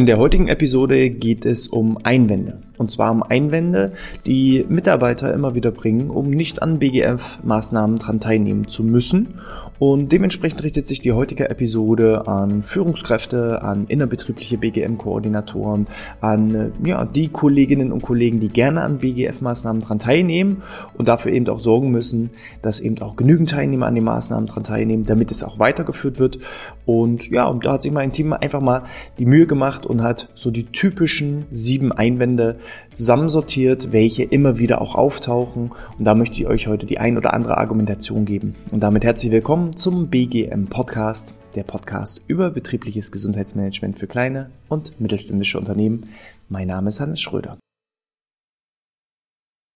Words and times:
In 0.00 0.06
der 0.06 0.16
heutigen 0.16 0.48
Episode 0.48 1.10
geht 1.10 1.44
es 1.44 1.68
um 1.68 1.98
Einwände. 2.02 2.62
Und 2.80 2.90
zwar 2.90 3.10
um 3.10 3.22
Einwände, 3.22 3.92
die 4.24 4.64
Mitarbeiter 4.66 5.34
immer 5.34 5.54
wieder 5.54 5.70
bringen, 5.70 6.08
um 6.08 6.30
nicht 6.30 6.62
an 6.62 6.78
BGF-Maßnahmen 6.78 7.98
dran 7.98 8.20
teilnehmen 8.20 8.68
zu 8.68 8.82
müssen. 8.82 9.34
Und 9.78 10.12
dementsprechend 10.12 10.62
richtet 10.62 10.86
sich 10.86 11.00
die 11.00 11.12
heutige 11.12 11.50
Episode 11.50 12.26
an 12.26 12.62
Führungskräfte, 12.62 13.60
an 13.60 13.84
innerbetriebliche 13.86 14.56
BGM-Koordinatoren, 14.56 15.88
an 16.22 16.72
ja, 16.82 17.04
die 17.04 17.28
Kolleginnen 17.28 17.92
und 17.92 18.00
Kollegen, 18.00 18.40
die 18.40 18.48
gerne 18.48 18.80
an 18.80 18.98
BGF-Maßnahmen 18.98 19.82
dran 19.82 19.98
teilnehmen 19.98 20.62
und 20.96 21.08
dafür 21.08 21.32
eben 21.32 21.48
auch 21.48 21.60
sorgen 21.60 21.90
müssen, 21.90 22.30
dass 22.62 22.80
eben 22.80 22.98
auch 23.02 23.14
genügend 23.14 23.50
Teilnehmer 23.50 23.88
an 23.88 23.94
den 23.94 24.04
Maßnahmen 24.04 24.46
dran 24.46 24.64
teilnehmen, 24.64 25.04
damit 25.04 25.30
es 25.30 25.44
auch 25.44 25.58
weitergeführt 25.58 26.18
wird. 26.18 26.38
Und 26.86 27.28
ja, 27.28 27.46
und 27.46 27.66
da 27.66 27.72
hat 27.72 27.82
sich 27.82 27.92
mein 27.92 28.12
Team 28.12 28.32
einfach 28.32 28.62
mal 28.62 28.84
die 29.18 29.26
Mühe 29.26 29.46
gemacht 29.46 29.84
und 29.84 30.02
hat 30.02 30.30
so 30.34 30.50
die 30.50 30.64
typischen 30.64 31.44
sieben 31.50 31.92
Einwände 31.92 32.56
zusammensortiert, 32.92 33.92
welche 33.92 34.24
immer 34.24 34.58
wieder 34.58 34.80
auch 34.80 34.94
auftauchen. 34.94 35.72
Und 35.98 36.04
da 36.04 36.14
möchte 36.14 36.36
ich 36.36 36.46
euch 36.46 36.66
heute 36.66 36.86
die 36.86 36.98
ein 36.98 37.16
oder 37.16 37.34
andere 37.34 37.58
Argumentation 37.58 38.24
geben. 38.24 38.56
Und 38.70 38.82
damit 38.82 39.04
herzlich 39.04 39.32
willkommen 39.32 39.76
zum 39.76 40.08
BGM 40.08 40.66
Podcast, 40.66 41.34
der 41.54 41.64
Podcast 41.64 42.22
über 42.26 42.50
betriebliches 42.50 43.12
Gesundheitsmanagement 43.12 43.98
für 43.98 44.06
kleine 44.06 44.50
und 44.68 45.00
mittelständische 45.00 45.58
Unternehmen. 45.58 46.08
Mein 46.48 46.68
Name 46.68 46.90
ist 46.90 47.00
Hannes 47.00 47.20
Schröder. 47.20 47.58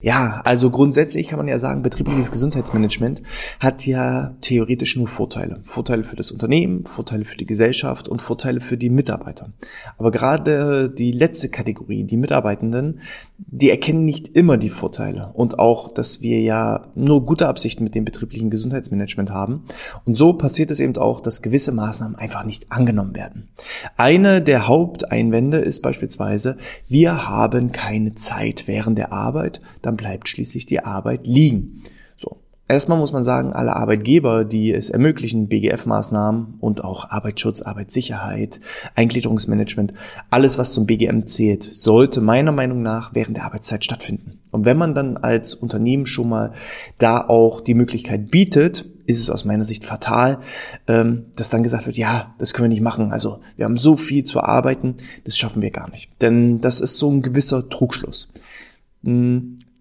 Ja, 0.03 0.43
also 0.45 0.71
grundsätzlich 0.71 1.29
kann 1.29 1.39
man 1.39 1.49
ja 1.49 1.59
sagen, 1.59 1.83
betriebliches 1.83 2.31
Gesundheitsmanagement 2.31 3.23
hat 3.59 3.87
ja 3.87 4.37
theoretisch 4.43 4.97
nur 4.97 5.09
Vorteile. 5.09 5.61
Vorteile 5.65 6.05
für 6.05 6.17
das 6.17 6.31
Unternehmen, 6.31 6.85
Vorteile 6.85 7.25
für 7.25 7.39
die 7.39 7.47
Gesellschaft 7.47 8.09
und 8.09 8.21
Vorteile 8.21 8.61
für 8.61 8.77
die 8.77 8.91
Mitarbeiter. 8.91 9.51
Aber 9.97 10.11
gerade 10.11 10.91
die 10.91 11.11
letzte 11.11 11.49
Kategorie, 11.49 12.05
die 12.05 12.19
Mitarbeitenden, 12.19 13.01
die 13.39 13.71
erkennen 13.71 14.05
nicht 14.05 14.29
immer 14.29 14.59
die 14.59 14.69
Vorteile 14.69 15.31
und 15.33 15.59
auch, 15.59 15.91
dass 15.91 16.21
wir 16.21 16.41
ja 16.41 16.89
nur 16.95 17.25
gute 17.25 17.49
Absichten 17.49 17.83
mit 17.83 17.95
dem 17.95 18.05
betrieblichen 18.05 18.51
Gesundheitsmanagement 18.51 19.31
haben. 19.31 19.65
Und 20.05 20.17
so 20.17 20.35
passiert 20.35 20.71
es 20.71 20.81
eben 20.81 20.97
auch, 20.99 21.21
dass 21.21 21.41
gewisse 21.41 21.73
Maßnahmen 21.73 22.17
einfach 22.17 22.45
nicht 22.45 22.71
angenommen 22.71 23.15
werden. 23.15 23.49
Eine 23.97 24.43
der 24.43 24.69
Haupteinwände 24.69 25.59
ist 25.59 25.81
beispielsweise, 25.81 26.59
wir 26.89 27.27
haben 27.27 27.73
keine 27.73 28.15
Zeit 28.15 28.65
während 28.67 28.99
der 28.99 29.13
Arbeit, 29.13 29.63
dann 29.87 29.97
bleibt 29.97 30.29
schließlich 30.29 30.67
die 30.67 30.81
Arbeit 30.81 31.27
liegen. 31.27 31.83
So. 32.17 32.39
Erstmal 32.67 32.99
muss 32.99 33.13
man 33.13 33.25
sagen, 33.25 33.53
alle 33.53 33.77
Arbeitgeber, 33.77 34.45
die 34.45 34.73
es 34.73 34.89
ermöglichen, 34.89 35.49
BGF-Maßnahmen 35.49 36.55
und 36.61 36.83
auch 36.83 37.11
Arbeitsschutz, 37.11 37.61
Arbeitssicherheit, 37.61 38.61
Eingliederungsmanagement, 38.95 39.93
alles, 40.31 40.57
was 40.57 40.73
zum 40.73 40.87
BGM 40.87 41.27
zählt, 41.27 41.63
sollte 41.63 42.21
meiner 42.23 42.53
Meinung 42.53 42.83
nach 42.83 43.15
während 43.15 43.37
der 43.37 43.45
Arbeitszeit 43.45 43.85
stattfinden. 43.85 44.41
Und 44.51 44.65
wenn 44.65 44.79
man 44.79 44.95
dann 44.95 45.19
als 45.19 45.55
Unternehmen 45.55 46.07
schon 46.07 46.29
mal 46.29 46.53
da 46.99 47.21
auch 47.27 47.61
die 47.61 47.75
Möglichkeit 47.75 48.31
bietet, 48.31 48.87
ist 49.07 49.21
es 49.21 49.31
aus 49.31 49.45
meiner 49.45 49.65
Sicht 49.65 49.85
fatal, 49.85 50.39
ähm, 50.87 51.27
dass 51.37 51.51
dann 51.51 51.63
gesagt 51.63 51.87
wird, 51.87 51.97
ja, 51.97 52.35
das 52.39 52.55
können 52.55 52.71
wir 52.71 52.75
nicht 52.75 52.83
machen. 52.83 53.13
Also 53.13 53.41
wir 53.57 53.65
haben 53.65 53.77
so 53.77 53.97
viel 53.97 54.25
zu 54.25 54.41
arbeiten, 54.41 54.97
das 55.25 55.37
schaffen 55.37 55.63
wir 55.63 55.71
gar 55.71 55.91
nicht. 55.91 56.11
Denn 56.23 56.61
das 56.61 56.81
ist 56.81 56.97
so 56.97 57.11
ein 57.11 57.23
gewisser 57.23 57.69
Trugschluss. 57.69 58.31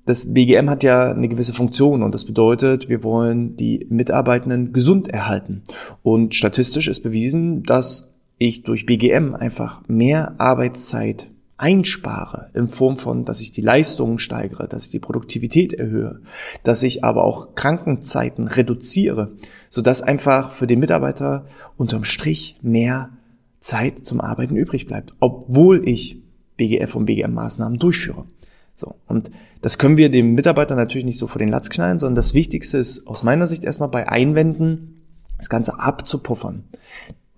Das 0.05 0.33
BGM 0.33 0.69
hat 0.69 0.83
ja 0.83 1.11
eine 1.11 1.29
gewisse 1.29 1.53
Funktion 1.53 2.03
und 2.03 2.13
das 2.13 2.25
bedeutet, 2.25 2.89
wir 2.89 3.03
wollen 3.03 3.55
die 3.55 3.87
Mitarbeitenden 3.89 4.73
gesund 4.73 5.07
erhalten. 5.07 5.63
Und 6.01 6.35
statistisch 6.35 6.89
ist 6.89 7.01
bewiesen, 7.01 7.63
dass 7.63 8.13
ich 8.37 8.63
durch 8.63 8.85
BGM 8.85 9.33
einfach 9.33 9.81
mehr 9.87 10.35
Arbeitszeit 10.39 11.29
einspare 11.55 12.49
in 12.53 12.67
Form 12.67 12.97
von, 12.97 13.23
dass 13.23 13.39
ich 13.39 13.53
die 13.53 13.61
Leistungen 13.61 14.19
steigere, 14.19 14.67
dass 14.67 14.85
ich 14.85 14.89
die 14.89 14.99
Produktivität 14.99 15.71
erhöhe, 15.71 16.19
dass 16.63 16.83
ich 16.83 17.05
aber 17.05 17.23
auch 17.23 17.55
Krankenzeiten 17.55 18.49
reduziere, 18.49 19.31
sodass 19.69 20.01
einfach 20.01 20.49
für 20.49 20.67
den 20.67 20.79
Mitarbeiter 20.79 21.45
unterm 21.77 22.03
Strich 22.03 22.57
mehr 22.61 23.11
Zeit 23.61 24.03
zum 24.05 24.19
Arbeiten 24.19 24.57
übrig 24.57 24.87
bleibt, 24.87 25.13
obwohl 25.21 25.87
ich 25.87 26.21
BGF 26.57 26.95
und 26.95 27.05
BGM-Maßnahmen 27.05 27.79
durchführe. 27.79 28.25
So. 28.75 28.95
Und 29.07 29.31
das 29.61 29.77
können 29.77 29.97
wir 29.97 30.09
dem 30.09 30.33
Mitarbeiter 30.33 30.75
natürlich 30.75 31.05
nicht 31.05 31.19
so 31.19 31.27
vor 31.27 31.39
den 31.39 31.49
Latz 31.49 31.69
knallen, 31.69 31.99
sondern 31.99 32.15
das 32.15 32.33
Wichtigste 32.33 32.77
ist 32.77 33.07
aus 33.07 33.23
meiner 33.23 33.47
Sicht 33.47 33.63
erstmal 33.63 33.89
bei 33.89 34.09
Einwänden 34.09 35.01
das 35.37 35.49
Ganze 35.49 35.79
abzupuffern. 35.79 36.63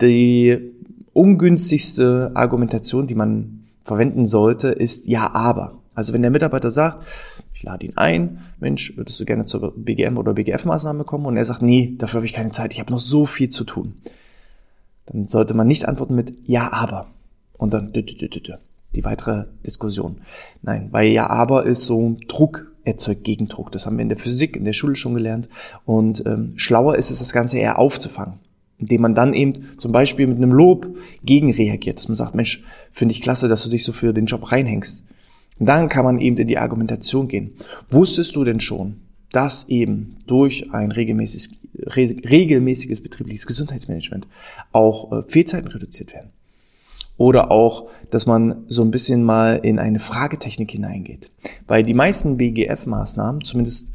Die 0.02 0.72
ungünstigste 1.14 2.32
Argumentation, 2.34 3.08
die 3.08 3.16
man 3.16 3.66
verwenden 3.84 4.26
sollte, 4.26 4.70
ist 4.70 5.08
ja, 5.08 5.34
aber. 5.34 5.80
Also 5.94 6.14
wenn 6.14 6.22
der 6.22 6.32
Mitarbeiter 6.32 6.70
sagt, 6.70 7.06
ich 7.54 7.64
lade 7.64 7.86
ihn 7.86 7.96
ein, 7.96 8.42
Mensch, 8.60 8.98
würdest 8.98 9.20
du 9.20 9.26
gerne 9.26 9.46
zur 9.46 9.74
BGM 9.78 10.18
oder 10.18 10.34
BGF-Maßnahme 10.34 11.06
kommen? 11.06 11.26
Und 11.26 11.38
er 11.38 11.46
sagt, 11.46 11.62
nee, 11.62 11.96
dafür 11.98 12.18
habe 12.18 12.26
ich 12.26 12.34
keine 12.34 12.52
Zeit, 12.52 12.74
ich 12.74 12.80
habe 12.80 12.92
noch 12.92 13.00
so 13.00 13.26
viel 13.26 13.50
zu 13.50 13.64
tun. 13.64 13.96
Dann 15.06 15.28
sollte 15.28 15.54
man 15.54 15.68
nicht 15.68 15.88
antworten 15.88 16.16
mit 16.16 16.34
ja, 16.46 16.74
aber. 16.74 17.08
Und 17.54 17.74
dann 17.74 17.94
die 18.96 19.06
weitere 19.06 19.46
Diskussion. 19.66 20.22
Nein, 20.62 20.90
weil 20.92 21.10
ja 21.10 21.28
aber 21.28 21.66
ist 21.66 21.86
so 21.86 22.18
Druck 22.28 22.72
erzeugt 22.84 23.24
Gegendruck. 23.24 23.72
Das 23.72 23.86
haben 23.86 23.98
wir 23.98 24.04
in 24.04 24.10
der 24.10 24.18
Physik, 24.18 24.56
in 24.56 24.66
der 24.66 24.74
Schule 24.74 24.96
schon 24.96 25.16
gelernt. 25.16 25.50
Und 25.86 26.26
ähm, 26.26 26.54
schlauer 26.56 26.96
ist 26.96 27.10
es, 27.10 27.20
das 27.20 27.34
Ganze 27.34 27.58
eher 27.58 27.80
aufzufangen 27.80 28.40
indem 28.78 29.02
man 29.02 29.16
dann 29.16 29.34
eben 29.34 29.78
zum 29.78 29.92
Beispiel 29.92 30.28
mit 30.28 30.38
einem 30.38 30.52
Lob 30.52 30.88
gegenreagiert, 31.24 31.98
dass 31.98 32.08
man 32.08 32.16
sagt, 32.16 32.36
Mensch, 32.36 32.64
finde 32.92 33.14
ich 33.14 33.22
klasse, 33.22 33.48
dass 33.48 33.64
du 33.64 33.70
dich 33.70 33.84
so 33.84 33.92
für 33.92 34.14
den 34.14 34.26
Job 34.26 34.52
reinhängst. 34.52 35.08
Und 35.58 35.68
dann 35.68 35.88
kann 35.88 36.04
man 36.04 36.20
eben 36.20 36.38
in 36.38 36.48
die 36.48 36.58
Argumentation 36.58 37.28
gehen. 37.28 37.52
Wusstest 37.90 38.36
du 38.36 38.44
denn 38.44 38.60
schon, 38.60 38.98
dass 39.32 39.70
eben 39.70 40.18
durch 40.28 40.74
ein 40.74 40.92
regelmäßiges, 40.92 41.52
regelmäßiges 41.86 43.02
betriebliches 43.02 43.48
Gesundheitsmanagement 43.48 44.28
auch 44.74 45.12
äh, 45.12 45.24
Fehlzeiten 45.24 45.70
reduziert 45.70 46.14
werden? 46.14 46.32
Oder 47.18 47.52
auch, 47.52 47.88
dass 48.10 48.26
man 48.26 48.66
so 48.68 48.82
ein 48.84 48.92
bisschen 48.92 49.24
mal 49.24 49.60
in 49.64 49.80
eine 49.80 50.00
Fragetechnik 50.00 50.72
hineingeht. 50.72 51.32
Weil 51.68 51.84
die 51.84 51.94
meisten 51.94 52.38
BGF-Maßnahmen, 52.38 53.44
zumindest 53.44 53.94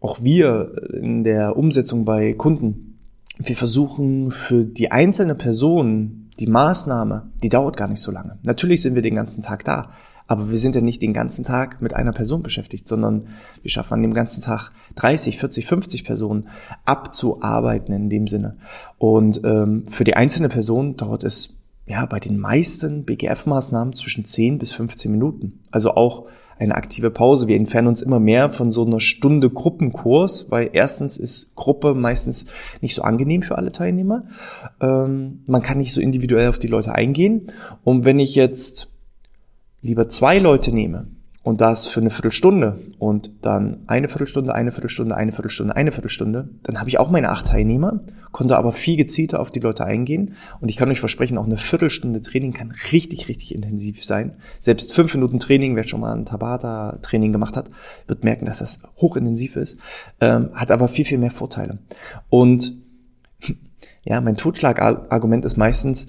auch 0.00 0.22
wir 0.22 0.72
in 0.92 1.24
der 1.24 1.56
Umsetzung 1.56 2.04
bei 2.04 2.34
Kunden, 2.34 2.98
wir 3.38 3.56
versuchen 3.56 4.30
für 4.30 4.64
die 4.64 4.90
einzelne 4.90 5.34
Person 5.34 6.30
die 6.40 6.46
Maßnahme, 6.46 7.30
die 7.42 7.48
dauert 7.48 7.76
gar 7.76 7.88
nicht 7.88 8.00
so 8.00 8.12
lange. 8.12 8.38
Natürlich 8.42 8.82
sind 8.82 8.94
wir 8.94 9.02
den 9.02 9.14
ganzen 9.14 9.42
Tag 9.42 9.64
da, 9.64 9.90
aber 10.26 10.50
wir 10.50 10.58
sind 10.58 10.74
ja 10.74 10.80
nicht 10.80 11.02
den 11.02 11.14
ganzen 11.14 11.44
Tag 11.44 11.80
mit 11.80 11.94
einer 11.94 12.12
Person 12.12 12.42
beschäftigt, 12.42 12.86
sondern 12.86 13.28
wir 13.62 13.70
schaffen 13.70 13.94
an 13.94 14.02
dem 14.02 14.14
ganzen 14.14 14.42
Tag 14.42 14.70
30, 14.96 15.38
40, 15.38 15.66
50 15.66 16.04
Personen 16.04 16.48
abzuarbeiten 16.84 17.94
in 17.94 18.10
dem 18.10 18.26
Sinne. 18.26 18.58
Und 18.98 19.40
ähm, 19.42 19.86
für 19.88 20.04
die 20.04 20.14
einzelne 20.14 20.48
Person 20.48 20.96
dauert 20.96 21.24
es 21.24 21.57
ja, 21.88 22.04
bei 22.04 22.20
den 22.20 22.38
meisten 22.38 23.04
BGF-Maßnahmen 23.04 23.94
zwischen 23.94 24.24
10 24.24 24.58
bis 24.58 24.72
15 24.72 25.10
Minuten. 25.10 25.60
Also 25.70 25.92
auch 25.94 26.26
eine 26.58 26.74
aktive 26.74 27.10
Pause. 27.10 27.48
Wir 27.48 27.56
entfernen 27.56 27.88
uns 27.88 28.02
immer 28.02 28.20
mehr 28.20 28.50
von 28.50 28.70
so 28.70 28.84
einer 28.84 29.00
Stunde 29.00 29.48
Gruppenkurs, 29.48 30.50
weil 30.50 30.70
erstens 30.72 31.16
ist 31.16 31.54
Gruppe 31.54 31.94
meistens 31.94 32.46
nicht 32.80 32.94
so 32.94 33.02
angenehm 33.02 33.42
für 33.42 33.56
alle 33.56 33.72
Teilnehmer. 33.72 34.24
Ähm, 34.80 35.40
man 35.46 35.62
kann 35.62 35.78
nicht 35.78 35.92
so 35.94 36.00
individuell 36.00 36.48
auf 36.48 36.58
die 36.58 36.66
Leute 36.66 36.94
eingehen. 36.94 37.52
Und 37.84 38.04
wenn 38.04 38.18
ich 38.18 38.34
jetzt 38.34 38.88
lieber 39.80 40.08
zwei 40.08 40.38
Leute 40.38 40.72
nehme, 40.72 41.06
und 41.48 41.62
das 41.62 41.86
für 41.86 42.00
eine 42.00 42.10
Viertelstunde 42.10 42.78
und 42.98 43.30
dann 43.40 43.78
eine 43.86 44.08
Viertelstunde, 44.08 44.54
eine 44.54 44.70
Viertelstunde, 44.70 45.16
eine 45.16 45.32
Viertelstunde, 45.32 45.74
eine 45.74 45.92
Viertelstunde, 45.92 46.50
dann 46.64 46.78
habe 46.78 46.90
ich 46.90 46.98
auch 46.98 47.10
meine 47.10 47.30
acht 47.30 47.46
Teilnehmer, 47.46 48.00
konnte 48.32 48.58
aber 48.58 48.70
viel 48.70 48.98
gezielter 48.98 49.40
auf 49.40 49.50
die 49.50 49.60
Leute 49.60 49.86
eingehen 49.86 50.34
und 50.60 50.68
ich 50.68 50.76
kann 50.76 50.90
euch 50.90 51.00
versprechen, 51.00 51.38
auch 51.38 51.46
eine 51.46 51.56
Viertelstunde 51.56 52.20
Training 52.20 52.52
kann 52.52 52.74
richtig, 52.92 53.28
richtig 53.28 53.54
intensiv 53.54 54.04
sein. 54.04 54.34
Selbst 54.60 54.92
fünf 54.92 55.14
Minuten 55.14 55.38
Training, 55.38 55.74
wer 55.74 55.84
schon 55.84 56.00
mal 56.00 56.14
ein 56.14 56.26
Tabata-Training 56.26 57.32
gemacht 57.32 57.56
hat, 57.56 57.70
wird 58.06 58.24
merken, 58.24 58.44
dass 58.44 58.58
das 58.58 58.82
hochintensiv 58.98 59.56
ist, 59.56 59.78
ähm, 60.20 60.50
hat 60.52 60.70
aber 60.70 60.86
viel, 60.86 61.06
viel 61.06 61.16
mehr 61.16 61.30
Vorteile. 61.30 61.78
Und 62.28 62.76
ja, 64.02 64.20
mein 64.20 64.36
Totschlagargument 64.36 65.46
ist 65.46 65.56
meistens, 65.56 66.08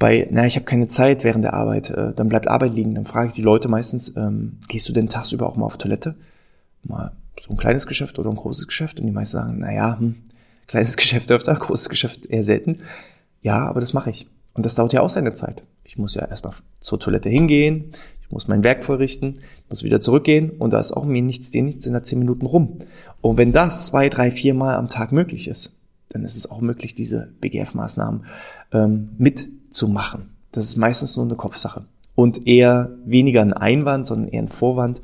bei, 0.00 0.26
na, 0.30 0.46
ich 0.46 0.56
habe 0.56 0.64
keine 0.64 0.86
Zeit 0.86 1.24
während 1.24 1.44
der 1.44 1.52
Arbeit, 1.52 1.90
äh, 1.90 2.12
dann 2.16 2.30
bleibt 2.30 2.48
Arbeit 2.48 2.72
liegen. 2.72 2.94
Dann 2.94 3.04
frage 3.04 3.28
ich 3.28 3.34
die 3.34 3.42
Leute 3.42 3.68
meistens, 3.68 4.16
ähm, 4.16 4.56
gehst 4.66 4.88
du 4.88 4.94
denn 4.94 5.08
tagsüber 5.08 5.46
auch 5.46 5.56
mal 5.56 5.66
auf 5.66 5.76
Toilette? 5.76 6.16
Mal 6.82 7.12
so 7.38 7.50
ein 7.50 7.58
kleines 7.58 7.86
Geschäft 7.86 8.18
oder 8.18 8.30
ein 8.30 8.36
großes 8.36 8.66
Geschäft? 8.66 8.98
Und 8.98 9.06
die 9.06 9.12
meisten 9.12 9.36
sagen, 9.36 9.56
na 9.58 9.72
ja, 9.72 9.98
hm, 9.98 10.16
kleines 10.66 10.96
Geschäft 10.96 11.30
öfter, 11.30 11.54
großes 11.54 11.90
Geschäft 11.90 12.24
eher 12.24 12.42
selten. 12.42 12.80
Ja, 13.42 13.66
aber 13.68 13.80
das 13.80 13.92
mache 13.92 14.08
ich. 14.08 14.26
Und 14.54 14.64
das 14.64 14.74
dauert 14.74 14.94
ja 14.94 15.02
auch 15.02 15.10
seine 15.10 15.34
Zeit. 15.34 15.62
Ich 15.84 15.98
muss 15.98 16.14
ja 16.14 16.24
erstmal 16.24 16.54
zur 16.80 16.98
Toilette 16.98 17.28
hingehen, 17.28 17.90
ich 18.22 18.30
muss 18.30 18.48
mein 18.48 18.64
Werk 18.64 18.84
vorrichten, 18.84 19.40
ich 19.58 19.68
muss 19.68 19.84
wieder 19.84 20.00
zurückgehen 20.00 20.50
und 20.50 20.72
da 20.72 20.78
ist 20.78 20.92
auch 20.92 21.04
mir 21.04 21.20
nichts, 21.20 21.50
dir 21.50 21.62
nichts 21.62 21.84
in 21.84 21.92
der 21.92 22.04
zehn 22.04 22.20
Minuten 22.20 22.46
rum. 22.46 22.78
Und 23.20 23.36
wenn 23.36 23.52
das 23.52 23.86
zwei, 23.86 24.08
drei, 24.08 24.30
vier 24.30 24.54
Mal 24.54 24.76
am 24.76 24.88
Tag 24.88 25.12
möglich 25.12 25.46
ist, 25.46 25.76
dann 26.08 26.24
ist 26.24 26.38
es 26.38 26.50
auch 26.50 26.62
möglich, 26.62 26.94
diese 26.94 27.28
BGF-Maßnahmen 27.42 28.24
ähm, 28.72 29.10
mit 29.18 29.46
zu 29.70 29.88
machen. 29.88 30.36
Das 30.52 30.64
ist 30.64 30.76
meistens 30.76 31.16
nur 31.16 31.26
eine 31.26 31.36
Kopfsache 31.36 31.84
und 32.20 32.46
eher 32.46 32.90
weniger 33.06 33.40
ein 33.40 33.52
Einwand, 33.52 34.06
sondern 34.06 34.28
eher 34.28 34.42
ein 34.42 34.48
Vorwand, 34.48 35.00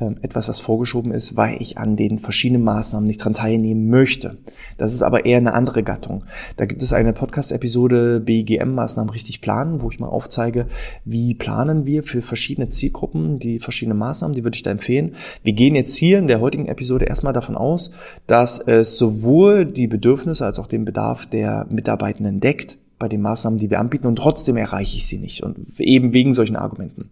ähm, 0.00 0.16
etwas, 0.22 0.48
was 0.48 0.58
vorgeschoben 0.58 1.12
ist, 1.12 1.36
weil 1.36 1.56
ich 1.60 1.78
an 1.78 1.96
den 1.96 2.18
verschiedenen 2.18 2.64
Maßnahmen 2.64 3.06
nicht 3.06 3.18
dran 3.18 3.34
teilnehmen 3.34 3.88
möchte. 3.88 4.38
Das 4.76 4.92
ist 4.92 5.02
aber 5.02 5.24
eher 5.26 5.38
eine 5.38 5.54
andere 5.54 5.82
Gattung. 5.82 6.24
Da 6.56 6.66
gibt 6.66 6.82
es 6.82 6.92
eine 6.92 7.12
Podcast-Episode 7.12 8.20
BGM-Maßnahmen 8.20 9.10
richtig 9.10 9.40
planen, 9.40 9.80
wo 9.80 9.90
ich 9.90 10.00
mal 10.00 10.08
aufzeige, 10.08 10.66
wie 11.04 11.34
planen 11.34 11.86
wir 11.86 12.02
für 12.02 12.20
verschiedene 12.20 12.68
Zielgruppen 12.68 13.38
die 13.38 13.60
verschiedenen 13.60 13.98
Maßnahmen, 13.98 14.34
die 14.34 14.42
würde 14.42 14.56
ich 14.56 14.62
da 14.62 14.70
empfehlen. 14.70 15.14
Wir 15.44 15.52
gehen 15.52 15.76
jetzt 15.76 15.94
hier 15.94 16.18
in 16.18 16.26
der 16.26 16.40
heutigen 16.40 16.66
Episode 16.66 17.04
erstmal 17.04 17.32
davon 17.32 17.56
aus, 17.56 17.92
dass 18.26 18.58
es 18.58 18.98
sowohl 18.98 19.66
die 19.66 19.86
Bedürfnisse 19.86 20.44
als 20.44 20.58
auch 20.58 20.66
den 20.66 20.84
Bedarf 20.84 21.26
der 21.26 21.66
Mitarbeitenden 21.70 22.40
deckt 22.40 22.76
bei 22.98 23.08
den 23.08 23.20
Maßnahmen, 23.20 23.58
die 23.58 23.70
wir 23.70 23.80
anbieten 23.80 24.06
und 24.06 24.16
trotzdem 24.16 24.56
erreiche 24.56 24.96
ich 24.96 25.06
sie 25.06 25.18
nicht 25.18 25.42
und 25.42 25.78
eben 25.78 26.12
wegen 26.12 26.32
solchen 26.32 26.56
Argumenten. 26.56 27.10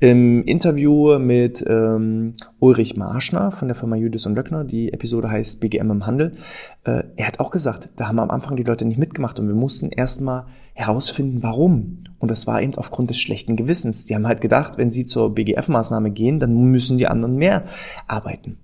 Im 0.00 0.44
Interview 0.44 1.18
mit 1.18 1.64
ähm, 1.66 2.34
Ulrich 2.60 2.96
Marschner 2.96 3.50
von 3.50 3.68
der 3.68 3.74
Firma 3.74 3.96
Judis 3.96 4.26
und 4.26 4.34
Löckner, 4.34 4.64
die 4.64 4.92
Episode 4.92 5.30
heißt 5.30 5.60
BGM 5.60 5.90
im 5.90 6.06
Handel, 6.06 6.32
äh, 6.84 7.04
er 7.16 7.26
hat 7.26 7.40
auch 7.40 7.50
gesagt, 7.50 7.88
da 7.96 8.08
haben 8.08 8.18
am 8.18 8.30
Anfang 8.30 8.56
die 8.56 8.62
Leute 8.62 8.84
nicht 8.84 8.98
mitgemacht 8.98 9.38
und 9.38 9.48
wir 9.48 9.54
mussten 9.54 9.90
erstmal 9.90 10.46
herausfinden, 10.74 11.42
warum. 11.42 12.04
Und 12.18 12.30
das 12.30 12.46
war 12.46 12.60
eben 12.60 12.74
aufgrund 12.76 13.10
des 13.10 13.18
schlechten 13.18 13.56
Gewissens. 13.56 14.06
Die 14.06 14.14
haben 14.14 14.26
halt 14.26 14.40
gedacht, 14.40 14.76
wenn 14.76 14.90
sie 14.90 15.06
zur 15.06 15.34
BGF-Maßnahme 15.34 16.10
gehen, 16.10 16.40
dann 16.40 16.54
müssen 16.54 16.98
die 16.98 17.06
anderen 17.06 17.36
mehr 17.36 17.64
arbeiten. 18.06 18.58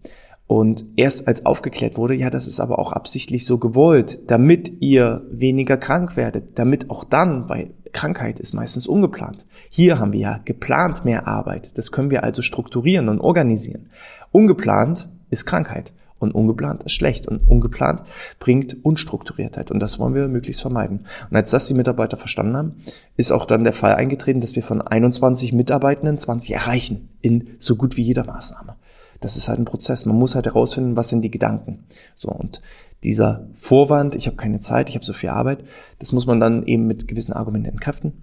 Und 0.50 0.84
erst 0.96 1.28
als 1.28 1.46
aufgeklärt 1.46 1.96
wurde, 1.96 2.16
ja, 2.16 2.28
das 2.28 2.48
ist 2.48 2.58
aber 2.58 2.80
auch 2.80 2.90
absichtlich 2.90 3.46
so 3.46 3.58
gewollt, 3.58 4.18
damit 4.26 4.72
ihr 4.80 5.22
weniger 5.30 5.76
krank 5.76 6.16
werdet, 6.16 6.58
damit 6.58 6.90
auch 6.90 7.04
dann, 7.04 7.48
weil 7.48 7.70
Krankheit 7.92 8.40
ist 8.40 8.52
meistens 8.52 8.88
ungeplant. 8.88 9.46
Hier 9.68 10.00
haben 10.00 10.10
wir 10.10 10.18
ja 10.18 10.40
geplant 10.44 11.04
mehr 11.04 11.28
Arbeit. 11.28 11.78
Das 11.78 11.92
können 11.92 12.10
wir 12.10 12.24
also 12.24 12.42
strukturieren 12.42 13.08
und 13.08 13.20
organisieren. 13.20 13.90
Ungeplant 14.32 15.08
ist 15.30 15.46
Krankheit 15.46 15.92
und 16.18 16.32
ungeplant 16.32 16.82
ist 16.82 16.94
schlecht 16.94 17.28
und 17.28 17.46
ungeplant 17.46 18.02
bringt 18.40 18.84
Unstrukturiertheit 18.84 19.70
und 19.70 19.78
das 19.78 20.00
wollen 20.00 20.14
wir 20.14 20.26
möglichst 20.26 20.62
vermeiden. 20.62 21.06
Und 21.30 21.36
als 21.36 21.52
das 21.52 21.68
die 21.68 21.74
Mitarbeiter 21.74 22.16
verstanden 22.16 22.56
haben, 22.56 22.74
ist 23.16 23.30
auch 23.30 23.44
dann 23.44 23.62
der 23.62 23.72
Fall 23.72 23.94
eingetreten, 23.94 24.40
dass 24.40 24.56
wir 24.56 24.64
von 24.64 24.82
21 24.82 25.52
Mitarbeitenden 25.52 26.18
20 26.18 26.54
erreichen 26.54 27.08
in 27.20 27.50
so 27.58 27.76
gut 27.76 27.96
wie 27.96 28.02
jeder 28.02 28.24
Maßnahme 28.24 28.74
das 29.20 29.36
ist 29.36 29.48
halt 29.48 29.58
ein 29.58 29.64
Prozess. 29.64 30.06
Man 30.06 30.18
muss 30.18 30.34
halt 30.34 30.46
herausfinden, 30.46 30.96
was 30.96 31.08
sind 31.08 31.22
die 31.22 31.30
Gedanken. 31.30 31.84
So 32.16 32.30
und 32.30 32.60
dieser 33.02 33.46
Vorwand, 33.54 34.14
ich 34.14 34.26
habe 34.26 34.36
keine 34.36 34.58
Zeit, 34.58 34.88
ich 34.88 34.94
habe 34.94 35.04
so 35.04 35.12
viel 35.12 35.30
Arbeit, 35.30 35.64
das 35.98 36.12
muss 36.12 36.26
man 36.26 36.40
dann 36.40 36.64
eben 36.64 36.86
mit 36.86 37.08
gewissen 37.08 37.32
Argumenten 37.32 37.68
entkräften. 37.68 38.22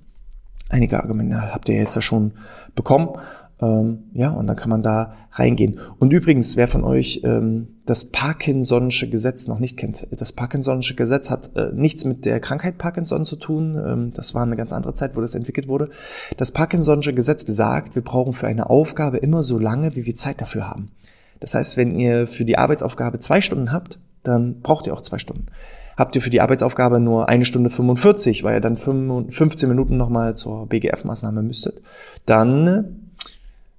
Einige 0.69 1.01
Argumente 1.01 1.53
habt 1.53 1.69
ihr 1.69 1.75
jetzt 1.75 1.95
ja 1.95 2.01
schon 2.01 2.33
bekommen 2.75 3.17
ähm, 3.59 4.03
ja, 4.13 4.29
und 4.29 4.47
dann 4.47 4.55
kann 4.55 4.69
man 4.69 4.83
da 4.83 5.13
reingehen. 5.31 5.79
Und 5.99 6.11
übrigens, 6.11 6.57
wer 6.57 6.67
von 6.67 6.83
euch 6.83 7.21
ähm, 7.23 7.67
das 7.85 8.11
Parkinson'sche 8.11 9.09
Gesetz 9.09 9.47
noch 9.47 9.59
nicht 9.59 9.77
kennt, 9.77 10.07
das 10.11 10.35
Parkinson'sche 10.35 10.95
Gesetz 10.95 11.31
hat 11.31 11.55
äh, 11.55 11.71
nichts 11.73 12.05
mit 12.05 12.25
der 12.25 12.39
Krankheit 12.39 12.77
Parkinson 12.77 13.25
zu 13.25 13.35
tun. 13.35 13.81
Ähm, 13.83 14.11
das 14.13 14.35
war 14.35 14.43
eine 14.43 14.57
ganz 14.57 14.73
andere 14.73 14.93
Zeit, 14.93 15.15
wo 15.15 15.21
das 15.21 15.33
entwickelt 15.33 15.67
wurde. 15.67 15.89
Das 16.37 16.53
Parkinson'sche 16.53 17.13
Gesetz 17.13 17.43
besagt, 17.43 17.95
wir 17.95 18.03
brauchen 18.03 18.33
für 18.33 18.47
eine 18.47 18.69
Aufgabe 18.69 19.17
immer 19.17 19.41
so 19.41 19.57
lange, 19.57 19.95
wie 19.95 20.05
wir 20.05 20.15
Zeit 20.15 20.39
dafür 20.39 20.69
haben. 20.69 20.91
Das 21.39 21.55
heißt, 21.55 21.77
wenn 21.77 21.95
ihr 21.95 22.27
für 22.27 22.45
die 22.45 22.57
Arbeitsaufgabe 22.57 23.19
zwei 23.19 23.41
Stunden 23.41 23.71
habt, 23.71 23.99
dann 24.23 24.61
braucht 24.61 24.87
ihr 24.87 24.93
auch 24.93 25.01
zwei 25.01 25.17
Stunden. 25.17 25.47
Habt 25.95 26.15
ihr 26.15 26.21
für 26.21 26.29
die 26.29 26.41
Arbeitsaufgabe 26.41 26.99
nur 26.99 27.27
eine 27.27 27.45
Stunde 27.45 27.71
45, 27.71 28.43
weil 28.43 28.55
ihr 28.55 28.61
dann 28.61 28.77
15 28.77 29.67
Minuten 29.67 29.97
nochmal 29.97 30.35
zur 30.35 30.67
BGF-Maßnahme 30.67 31.41
müsstet, 31.41 31.81
dann 32.27 33.06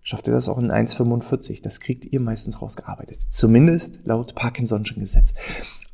schafft 0.08 0.26
ihr 0.26 0.32
das 0.32 0.48
auch 0.48 0.56
in 0.56 0.72
1,45. 0.72 1.62
Das 1.62 1.80
kriegt 1.80 2.06
ihr 2.06 2.18
meistens 2.18 2.62
rausgearbeitet. 2.62 3.18
Zumindest 3.28 4.00
laut 4.06 4.32
Parkinson'schen 4.34 5.00
Gesetz. 5.00 5.34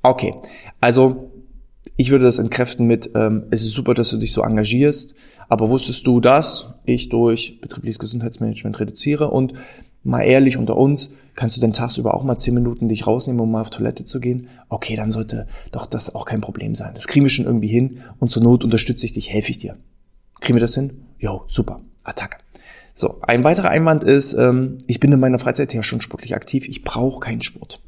Okay, 0.03 0.37
also 0.81 1.33
ich 1.97 2.13
würde 2.13 2.25
das 2.25 2.39
entkräften 2.39 2.87
mit, 2.87 3.11
ähm, 3.17 3.47
es 3.51 3.65
ist 3.65 3.73
super, 3.73 3.93
dass 3.93 4.11
du 4.11 4.17
dich 4.17 4.33
so 4.33 4.43
engagierst, 4.43 5.17
aber 5.49 5.69
wusstest 5.69 6.07
du, 6.07 6.21
dass 6.21 6.75
ich 6.85 7.09
durch 7.09 7.61
betriebliches 7.61 7.99
Gesundheitsmanagement 7.99 8.79
reduziere 8.79 9.31
und 9.31 9.55
mal 10.05 10.23
ehrlich 10.23 10.59
unter 10.59 10.77
uns, 10.77 11.11
kannst 11.35 11.57
du 11.57 11.61
denn 11.61 11.73
tagsüber 11.73 12.15
auch 12.15 12.23
mal 12.23 12.37
zehn 12.37 12.55
Minuten 12.55 12.89
dich 12.89 13.09
rausnehmen, 13.09 13.41
um 13.41 13.51
mal 13.51 13.63
auf 13.63 13.71
Toilette 13.71 14.05
zu 14.05 14.21
gehen? 14.21 14.47
Okay, 14.69 14.95
dann 14.95 15.11
sollte 15.11 15.49
doch 15.73 15.87
das 15.87 16.15
auch 16.15 16.25
kein 16.25 16.41
Problem 16.41 16.77
sein. 16.77 16.95
Das 16.95 17.09
kriegen 17.09 17.25
wir 17.25 17.31
schon 17.31 17.47
irgendwie 17.47 17.67
hin 17.67 17.99
und 18.21 18.31
zur 18.31 18.45
Not 18.45 18.63
unterstütze 18.63 19.07
ich 19.07 19.13
dich, 19.13 19.33
helfe 19.33 19.51
ich 19.51 19.59
dir. 19.59 19.77
Kriegen 20.39 20.55
wir 20.55 20.61
das 20.61 20.77
hin? 20.77 21.03
Jo, 21.19 21.43
super. 21.49 21.81
Attacke. 22.05 22.37
So, 22.96 23.19
ein 23.23 23.43
weiterer 23.43 23.70
Einwand 23.70 24.05
ist, 24.05 24.35
ähm, 24.35 24.79
ich 24.87 25.00
bin 25.00 25.11
in 25.11 25.19
meiner 25.19 25.41
Freizeit 25.41 25.75
ja 25.75 25.82
schon 25.82 26.00
sportlich 26.00 26.37
aktiv, 26.37 26.69
ich 26.69 26.85
brauche 26.85 27.19
keinen 27.19 27.43
Sport. 27.43 27.82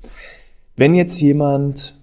Wenn 0.75 0.97
jetzt 0.97 1.21
jemand 1.21 1.97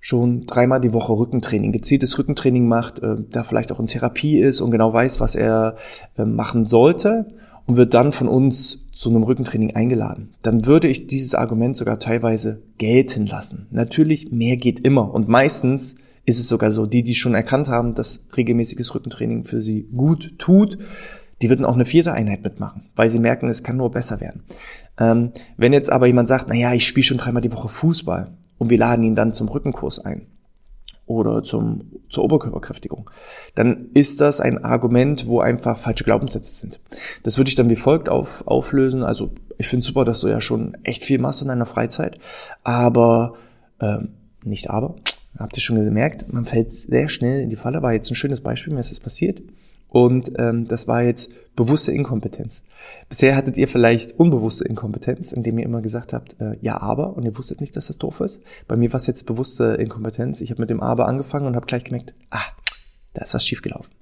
schon 0.00 0.46
dreimal 0.46 0.80
die 0.80 0.94
Woche 0.94 1.12
Rückentraining, 1.12 1.70
gezieltes 1.70 2.18
Rückentraining 2.18 2.66
macht, 2.66 3.00
äh, 3.00 3.16
da 3.30 3.42
vielleicht 3.42 3.72
auch 3.72 3.78
in 3.78 3.88
Therapie 3.88 4.40
ist 4.40 4.62
und 4.62 4.70
genau 4.70 4.92
weiß, 4.92 5.20
was 5.20 5.34
er 5.34 5.76
äh, 6.16 6.24
machen 6.24 6.64
sollte 6.64 7.26
und 7.66 7.76
wird 7.76 7.92
dann 7.92 8.12
von 8.12 8.28
uns 8.28 8.90
zu 8.92 9.10
einem 9.10 9.22
Rückentraining 9.22 9.76
eingeladen, 9.76 10.32
dann 10.40 10.64
würde 10.64 10.88
ich 10.88 11.06
dieses 11.06 11.34
Argument 11.34 11.76
sogar 11.76 11.98
teilweise 11.98 12.62
gelten 12.78 13.26
lassen. 13.26 13.66
Natürlich, 13.70 14.32
mehr 14.32 14.56
geht 14.56 14.80
immer 14.80 15.12
und 15.12 15.28
meistens 15.28 15.96
ist 16.24 16.40
es 16.40 16.48
sogar 16.48 16.70
so, 16.70 16.86
die, 16.86 17.02
die 17.02 17.14
schon 17.14 17.34
erkannt 17.34 17.68
haben, 17.68 17.94
dass 17.94 18.26
regelmäßiges 18.34 18.94
Rückentraining 18.94 19.44
für 19.44 19.60
sie 19.60 19.88
gut 19.94 20.38
tut, 20.38 20.78
die 21.44 21.50
würden 21.50 21.66
auch 21.66 21.74
eine 21.74 21.84
vierte 21.84 22.14
Einheit 22.14 22.42
mitmachen, 22.42 22.86
weil 22.96 23.10
sie 23.10 23.18
merken, 23.18 23.50
es 23.50 23.62
kann 23.62 23.76
nur 23.76 23.90
besser 23.90 24.18
werden. 24.18 24.44
Ähm, 24.98 25.32
wenn 25.58 25.74
jetzt 25.74 25.92
aber 25.92 26.06
jemand 26.06 26.26
sagt, 26.26 26.46
na 26.48 26.54
ja, 26.54 26.72
ich 26.72 26.86
spiele 26.86 27.04
schon 27.04 27.18
dreimal 27.18 27.42
die 27.42 27.52
Woche 27.52 27.68
Fußball 27.68 28.28
und 28.56 28.70
wir 28.70 28.78
laden 28.78 29.04
ihn 29.04 29.14
dann 29.14 29.34
zum 29.34 29.48
Rückenkurs 29.48 30.02
ein 30.02 30.26
oder 31.04 31.42
zum, 31.42 31.92
zur 32.08 32.24
Oberkörperkräftigung, 32.24 33.10
dann 33.54 33.90
ist 33.92 34.22
das 34.22 34.40
ein 34.40 34.64
Argument, 34.64 35.26
wo 35.26 35.40
einfach 35.40 35.76
falsche 35.76 36.04
Glaubenssätze 36.04 36.54
sind. 36.54 36.80
Das 37.24 37.36
würde 37.36 37.50
ich 37.50 37.56
dann 37.56 37.68
wie 37.68 37.76
folgt 37.76 38.08
auf, 38.08 38.46
auflösen. 38.46 39.02
Also 39.02 39.32
ich 39.58 39.68
finde 39.68 39.84
super, 39.84 40.06
dass 40.06 40.20
du 40.20 40.28
ja 40.28 40.40
schon 40.40 40.78
echt 40.82 41.04
viel 41.04 41.18
machst 41.18 41.42
in 41.42 41.48
deiner 41.48 41.66
Freizeit, 41.66 42.18
aber 42.62 43.34
ähm, 43.82 44.14
nicht 44.44 44.70
aber, 44.70 44.94
habt 45.38 45.58
ihr 45.58 45.62
schon 45.62 45.76
gemerkt, 45.76 46.32
man 46.32 46.46
fällt 46.46 46.72
sehr 46.72 47.10
schnell 47.10 47.42
in 47.42 47.50
die 47.50 47.56
Falle, 47.56 47.82
war 47.82 47.92
jetzt 47.92 48.10
ein 48.10 48.14
schönes 48.14 48.40
Beispiel, 48.40 48.72
mir 48.72 48.80
ist 48.80 48.92
das 48.92 49.00
passiert. 49.00 49.42
Und 49.94 50.32
ähm, 50.40 50.66
das 50.66 50.88
war 50.88 51.02
jetzt 51.02 51.30
bewusste 51.54 51.92
Inkompetenz. 51.92 52.64
Bisher 53.08 53.36
hattet 53.36 53.56
ihr 53.56 53.68
vielleicht 53.68 54.18
unbewusste 54.18 54.64
Inkompetenz, 54.64 55.30
indem 55.30 55.56
ihr 55.56 55.64
immer 55.64 55.82
gesagt 55.82 56.12
habt, 56.12 56.34
äh, 56.40 56.56
ja, 56.60 56.80
aber, 56.80 57.16
und 57.16 57.24
ihr 57.24 57.38
wusstet 57.38 57.60
nicht, 57.60 57.76
dass 57.76 57.86
das 57.86 57.98
doof 57.98 58.18
ist. 58.18 58.42
Bei 58.66 58.74
mir 58.74 58.92
war 58.92 58.96
es 58.96 59.06
jetzt 59.06 59.24
bewusste 59.24 59.74
Inkompetenz. 59.74 60.40
Ich 60.40 60.50
habe 60.50 60.60
mit 60.60 60.68
dem 60.68 60.80
aber 60.80 61.06
angefangen 61.06 61.46
und 61.46 61.54
habe 61.54 61.66
gleich 61.66 61.84
gemerkt, 61.84 62.12
ah, 62.30 62.42
da 63.12 63.22
ist 63.22 63.34
was 63.34 63.46
schiefgelaufen. 63.46 63.94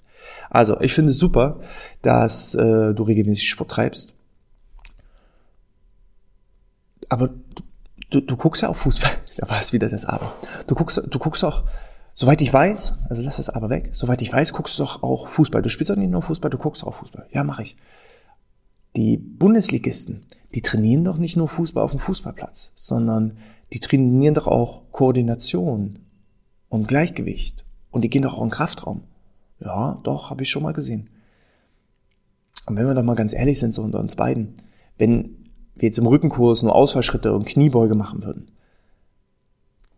Also, 0.49 0.81
ich 0.81 0.95
finde 0.95 1.11
es 1.11 1.19
super, 1.19 1.61
dass 2.01 2.55
äh, 2.55 2.95
du 2.95 3.03
regelmäßig 3.03 3.51
Sport 3.51 3.73
treibst. 3.73 4.15
Aber 7.11 7.29
du, 7.29 7.63
du, 8.09 8.21
du 8.23 8.37
guckst 8.39 8.63
ja 8.63 8.71
auch 8.71 8.77
Fußball. 8.77 9.13
Da 9.37 9.49
war 9.49 9.59
es 9.59 9.75
wieder 9.75 9.89
das 9.89 10.07
Aber. 10.07 10.33
Du 10.67 10.75
guckst, 10.75 11.03
du 11.07 11.19
guckst 11.19 11.45
auch 11.45 11.65
Soweit 12.14 12.42
ich 12.42 12.52
weiß, 12.52 12.95
also 13.09 13.23
lass 13.23 13.38
das 13.38 13.49
aber 13.49 13.71
weg, 13.71 13.90
soweit 13.92 14.21
ich 14.21 14.33
weiß, 14.33 14.52
guckst 14.52 14.78
du 14.78 14.83
doch 14.83 15.02
auch 15.02 15.28
Fußball. 15.28 15.62
Du 15.62 15.71
spielst 15.71 15.90
doch 15.90 15.97
nicht 15.97 16.11
nur 16.11 16.23
Fußball, 16.23 16.50
du 16.50 16.59
guckst 16.59 16.85
auch 16.85 16.95
Fußball. 16.95 17.26
Ja, 17.33 17.42
mache 17.42 17.62
ich. 17.62 17.76
Die 18.97 19.16
Bundesligisten, 19.16 20.26
die 20.54 20.61
trainieren 20.61 21.04
doch 21.04 21.16
nicht 21.16 21.37
nur 21.37 21.49
Fußball 21.49 21.83
auf 21.83 21.92
dem 21.92 22.00
Fußballplatz, 22.00 22.73
sondern 22.75 23.38
die 23.73 23.81
trainieren 23.81 24.35
doch 24.35 24.47
auch 24.47 24.83
Koordination 24.92 26.00
und 26.69 26.88
Gleichgewicht. 26.88 27.64
Und 27.90 28.02
die 28.02 28.11
gehen 28.11 28.23
doch 28.23 28.35
auch 28.35 28.42
in 28.42 28.49
den 28.49 28.54
Kraftraum. 28.54 29.04
Ja, 29.61 29.99
doch, 30.02 30.31
habe 30.31 30.42
ich 30.42 30.50
schon 30.50 30.62
mal 30.62 30.73
gesehen. 30.73 31.09
Und 32.66 32.76
wenn 32.76 32.87
wir 32.87 32.95
doch 32.95 33.02
mal 33.02 33.16
ganz 33.16 33.33
ehrlich 33.33 33.59
sind, 33.59 33.75
so 33.75 33.83
unter 33.83 34.00
uns 34.00 34.16
beiden, 34.16 34.54
wenn 34.99 35.37
wir 35.75 35.88
jetzt 35.88 35.99
im 35.99 36.07
Rückenkurs 36.07 36.62
nur 36.62 36.75
Ausfallschritte 36.75 37.33
und 37.33 37.47
Kniebeuge 37.47 37.95
machen 37.95 38.23
würden, 38.23 38.50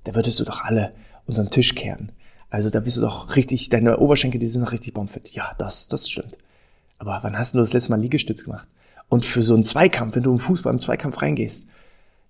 da 0.05 0.15
würdest 0.15 0.39
du 0.39 0.45
doch 0.45 0.63
alle 0.63 0.93
unseren 1.27 1.51
Tisch 1.51 1.75
kehren. 1.75 2.13
Also 2.51 2.71
da 2.71 2.81
bist 2.81 2.97
du 2.97 3.01
doch 3.01 3.35
richtig, 3.37 3.69
deine 3.69 3.99
Oberschenkel, 3.99 4.39
die 4.39 4.47
sind 4.47 4.63
noch 4.63 4.73
richtig 4.73 4.95
bombfett. 4.95 5.31
Ja, 5.31 5.55
das, 5.59 5.89
das 5.89 6.09
stimmt. 6.09 6.37
Aber 6.99 7.19
wann 7.23 7.37
hast 7.37 7.55
du 7.55 7.59
das 7.59 7.73
letzte 7.73 7.91
Mal 7.91 8.01
Liegestütz 8.01 8.45
gemacht? 8.45 8.69
Und 9.09 9.25
für 9.25 9.43
so 9.43 9.55
einen 9.55 9.65
Zweikampf, 9.65 10.15
wenn 10.15 10.23
du 10.23 10.33
im 10.33 10.39
Fußball 10.39 10.73
im 10.73 10.81
Zweikampf 10.81 11.21
reingehst, 11.21 11.67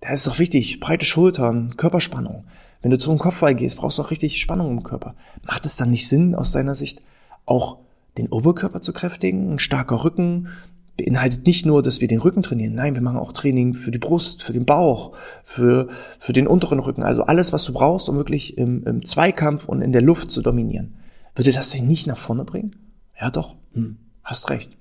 da 0.01 0.11
ist 0.11 0.21
es 0.21 0.27
doch 0.27 0.39
wichtig, 0.39 0.81
breite 0.81 1.07
Schultern, 1.07 1.77
Körperspannung. 1.77 2.45
Wenn 2.83 2.91
du 2.91 2.99
zu 2.99 3.11
einem 3.11 3.19
Kopfball 3.19 3.55
gehst, 3.55 3.77
brauchst 3.77 3.99
du 3.99 4.03
auch 4.03 4.11
richtig 4.11 4.41
Spannung 4.41 4.71
im 4.71 4.83
Körper. 4.83 5.15
Macht 5.43 5.65
es 5.65 5.77
dann 5.77 5.91
nicht 5.91 6.09
Sinn, 6.09 6.35
aus 6.35 6.53
deiner 6.53 6.75
Sicht 6.75 7.01
auch 7.47 7.79
den 8.19 8.29
Oberkörper 8.29 8.81
zu 8.81 8.93
kräftigen, 8.93 9.55
ein 9.55 9.59
starker 9.59 10.05
Rücken, 10.05 10.49
beinhaltet 10.97 11.47
nicht 11.47 11.67
nur, 11.67 11.83
dass 11.83 12.01
wir 12.01 12.09
den 12.09 12.21
Rücken 12.21 12.43
trainieren. 12.43 12.75
Nein, 12.75 12.95
wir 12.95 13.03
machen 13.03 13.19
auch 13.19 13.33
Training 13.33 13.75
für 13.75 13.91
die 13.91 13.99
Brust, 13.99 14.43
für 14.43 14.53
den 14.53 14.65
Bauch, 14.65 15.17
für, 15.43 15.89
für 16.19 16.33
den 16.33 16.47
unteren 16.47 16.79
Rücken. 16.79 17.03
Also 17.03 17.25
alles, 17.25 17.53
was 17.53 17.65
du 17.65 17.73
brauchst, 17.73 18.09
um 18.09 18.17
wirklich 18.17 18.57
im, 18.59 18.85
im 18.85 19.05
Zweikampf 19.05 19.69
und 19.69 19.83
in 19.83 19.93
der 19.93 20.03
Luft 20.03 20.31
zu 20.31 20.41
dominieren. 20.41 20.95
Würde 21.35 21.53
das 21.53 21.71
dich 21.71 21.83
nicht 21.83 22.07
nach 22.07 22.17
vorne 22.17 22.45
bringen? 22.45 22.77
Ja 23.21 23.31
doch, 23.31 23.57
hm, 23.73 23.97
hast 24.23 24.51
recht. 24.51 24.77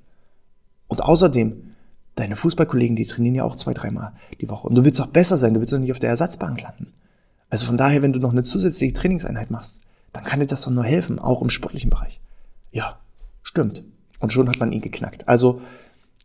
Und 0.88 1.04
außerdem, 1.04 1.74
deine 2.16 2.36
Fußballkollegen, 2.36 2.96
die 2.96 3.06
trainieren 3.06 3.36
ja 3.36 3.44
auch 3.44 3.56
zwei, 3.56 3.74
dreimal 3.74 4.14
die 4.40 4.50
Woche. 4.50 4.68
Und 4.68 4.76
du 4.76 4.86
willst 4.86 5.02
auch 5.02 5.08
besser 5.08 5.38
sein, 5.40 5.56
du 5.56 5.60
willst 5.60 5.74
doch 5.74 5.80
nicht 5.80 5.92
auf 5.92 6.00
der 6.00 6.12
Ersatzbank 6.12 6.62
landen. 6.62 6.94
Also 7.50 7.66
von 7.66 7.78
daher, 7.78 8.04
wenn 8.04 8.14
du 8.14 8.20
noch 8.20 8.32
eine 8.32 8.44
zusätzliche 8.44 8.94
Trainingseinheit 8.94 9.50
machst, 9.50 9.82
dann 10.12 10.24
kann 10.24 10.40
dir 10.40 10.46
das 10.46 10.62
doch 10.64 10.72
nur 10.72 10.84
helfen, 10.84 11.18
auch 11.18 11.42
im 11.42 11.50
sportlichen 11.50 11.90
Bereich. 11.90 12.22
Ja, 12.72 13.00
stimmt. 13.42 13.84
Und 14.20 14.32
schon 14.32 14.48
hat 14.48 14.60
man 14.60 14.72
ihn 14.72 14.82
geknackt. 14.82 15.28
Also 15.28 15.62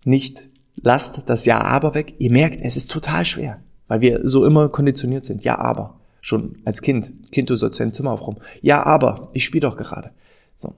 nicht 0.08 0.48
lasst 0.82 1.22
das 1.26 1.44
Ja, 1.46 1.60
aber 1.60 1.94
weg. 1.94 2.14
Ihr 2.18 2.30
merkt, 2.30 2.60
es 2.60 2.76
ist 2.76 2.90
total 2.90 3.24
schwer, 3.24 3.60
weil 3.86 4.00
wir 4.00 4.20
so 4.24 4.44
immer 4.44 4.68
konditioniert 4.68 5.24
sind. 5.24 5.44
Ja, 5.44 5.58
aber. 5.58 5.94
Schon 6.20 6.56
als 6.64 6.82
Kind. 6.82 7.12
Kind, 7.30 7.48
du 7.48 7.56
sollst 7.56 7.78
dein 7.78 7.92
Zimmer 7.92 8.12
aufräumen. 8.12 8.40
Ja, 8.60 8.84
aber. 8.84 9.28
Ich 9.32 9.44
spiele 9.44 9.68
doch 9.68 9.76
gerade. 9.76 10.10
So. 10.56 10.74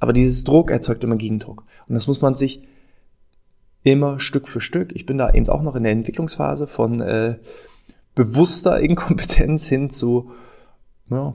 Aber 0.00 0.12
dieses 0.12 0.44
Druck 0.44 0.70
erzeugt 0.70 1.04
immer 1.04 1.16
Gegendruck. 1.16 1.64
Und 1.86 1.94
das 1.94 2.06
muss 2.06 2.20
man 2.20 2.34
sich 2.34 2.66
immer 3.82 4.18
Stück 4.18 4.48
für 4.48 4.60
Stück. 4.60 4.92
Ich 4.94 5.06
bin 5.06 5.18
da 5.18 5.32
eben 5.32 5.48
auch 5.48 5.62
noch 5.62 5.76
in 5.76 5.84
der 5.84 5.92
Entwicklungsphase 5.92 6.66
von 6.66 7.00
äh, 7.00 7.36
bewusster 8.14 8.80
Inkompetenz 8.80 9.68
hin 9.68 9.90
zu 9.90 10.32
ja, 11.08 11.34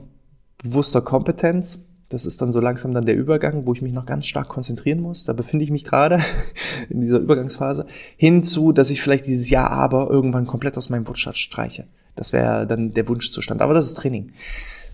bewusster 0.58 1.00
Kompetenz. 1.00 1.85
Das 2.08 2.24
ist 2.24 2.40
dann 2.40 2.52
so 2.52 2.60
langsam 2.60 2.94
dann 2.94 3.04
der 3.04 3.16
Übergang, 3.16 3.66
wo 3.66 3.72
ich 3.72 3.82
mich 3.82 3.92
noch 3.92 4.06
ganz 4.06 4.26
stark 4.26 4.48
konzentrieren 4.48 5.00
muss. 5.00 5.24
Da 5.24 5.32
befinde 5.32 5.64
ich 5.64 5.70
mich 5.70 5.84
gerade 5.84 6.20
in 6.88 7.00
dieser 7.00 7.18
Übergangsphase. 7.18 7.86
Hinzu, 8.16 8.72
dass 8.72 8.90
ich 8.90 9.02
vielleicht 9.02 9.26
dieses 9.26 9.50
Ja, 9.50 9.66
aber 9.68 10.08
irgendwann 10.08 10.46
komplett 10.46 10.76
aus 10.78 10.88
meinem 10.88 11.08
Wortschatz 11.08 11.38
streiche. 11.38 11.86
Das 12.14 12.32
wäre 12.32 12.66
dann 12.66 12.94
der 12.94 13.08
Wunschzustand. 13.08 13.60
Aber 13.60 13.74
das 13.74 13.86
ist 13.86 13.96
Training. 13.96 14.32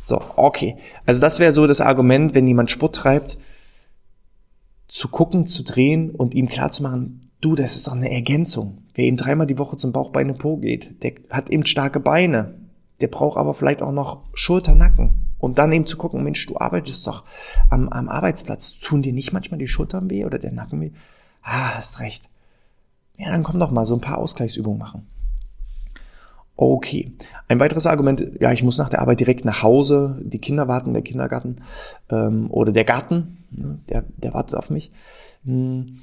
So, 0.00 0.20
okay. 0.36 0.76
Also 1.06 1.20
das 1.20 1.38
wäre 1.38 1.52
so 1.52 1.66
das 1.66 1.80
Argument, 1.80 2.34
wenn 2.34 2.46
jemand 2.46 2.70
Sport 2.70 2.96
treibt, 2.96 3.38
zu 4.88 5.08
gucken, 5.08 5.46
zu 5.46 5.64
drehen 5.64 6.10
und 6.10 6.34
ihm 6.34 6.48
klarzumachen, 6.48 7.30
du, 7.40 7.54
das 7.54 7.76
ist 7.76 7.86
doch 7.86 7.94
eine 7.94 8.10
Ergänzung. 8.10 8.78
Wer 8.94 9.04
eben 9.04 9.16
dreimal 9.16 9.46
die 9.46 9.58
Woche 9.58 9.76
zum 9.76 9.92
Bauchbeine 9.92 10.34
Po 10.34 10.56
geht, 10.56 11.02
der 11.02 11.12
hat 11.30 11.50
eben 11.50 11.64
starke 11.66 12.00
Beine. 12.00 12.54
Der 13.00 13.08
braucht 13.08 13.38
aber 13.38 13.54
vielleicht 13.54 13.80
auch 13.82 13.92
noch 13.92 14.22
Schulter, 14.34 14.74
Nacken. 14.74 15.21
Und 15.42 15.58
dann 15.58 15.72
eben 15.72 15.86
zu 15.86 15.96
gucken, 15.96 16.22
Mensch, 16.22 16.46
du 16.46 16.56
arbeitest 16.56 17.04
doch 17.04 17.24
am, 17.68 17.88
am 17.88 18.08
Arbeitsplatz. 18.08 18.78
Tun 18.78 19.02
dir 19.02 19.12
nicht 19.12 19.32
manchmal 19.32 19.58
die 19.58 19.66
Schultern 19.66 20.08
weh 20.08 20.24
oder 20.24 20.38
der 20.38 20.52
Nacken 20.52 20.80
weh? 20.80 20.92
Ah, 21.42 21.74
hast 21.74 21.98
recht. 21.98 22.30
Ja, 23.18 23.28
dann 23.32 23.42
komm 23.42 23.58
doch 23.58 23.72
mal 23.72 23.84
so 23.84 23.96
ein 23.96 24.00
paar 24.00 24.18
Ausgleichsübungen 24.18 24.78
machen. 24.78 25.08
Okay. 26.54 27.10
Ein 27.48 27.58
weiteres 27.58 27.88
Argument, 27.88 28.24
ja, 28.38 28.52
ich 28.52 28.62
muss 28.62 28.78
nach 28.78 28.88
der 28.88 29.00
Arbeit 29.00 29.18
direkt 29.18 29.44
nach 29.44 29.64
Hause, 29.64 30.20
die 30.22 30.38
Kinder 30.38 30.68
warten, 30.68 30.92
der 30.92 31.02
Kindergarten 31.02 31.56
ähm, 32.08 32.48
oder 32.48 32.70
der 32.70 32.84
Garten, 32.84 33.38
ne, 33.50 33.80
der, 33.88 34.04
der 34.16 34.34
wartet 34.34 34.54
auf 34.54 34.70
mich. 34.70 34.92
Hm, 35.44 36.02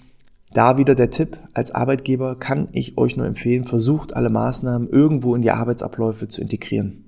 da 0.52 0.78
wieder 0.78 0.96
der 0.96 1.12
Tipp, 1.12 1.38
als 1.54 1.72
Arbeitgeber 1.72 2.36
kann 2.36 2.68
ich 2.74 2.98
euch 2.98 3.16
nur 3.16 3.26
empfehlen, 3.26 3.64
versucht 3.64 4.18
alle 4.18 4.30
Maßnahmen 4.30 4.90
irgendwo 4.90 5.34
in 5.34 5.44
die 5.44 5.52
Arbeitsabläufe 5.52 6.28
zu 6.28 6.42
integrieren. 6.42 7.06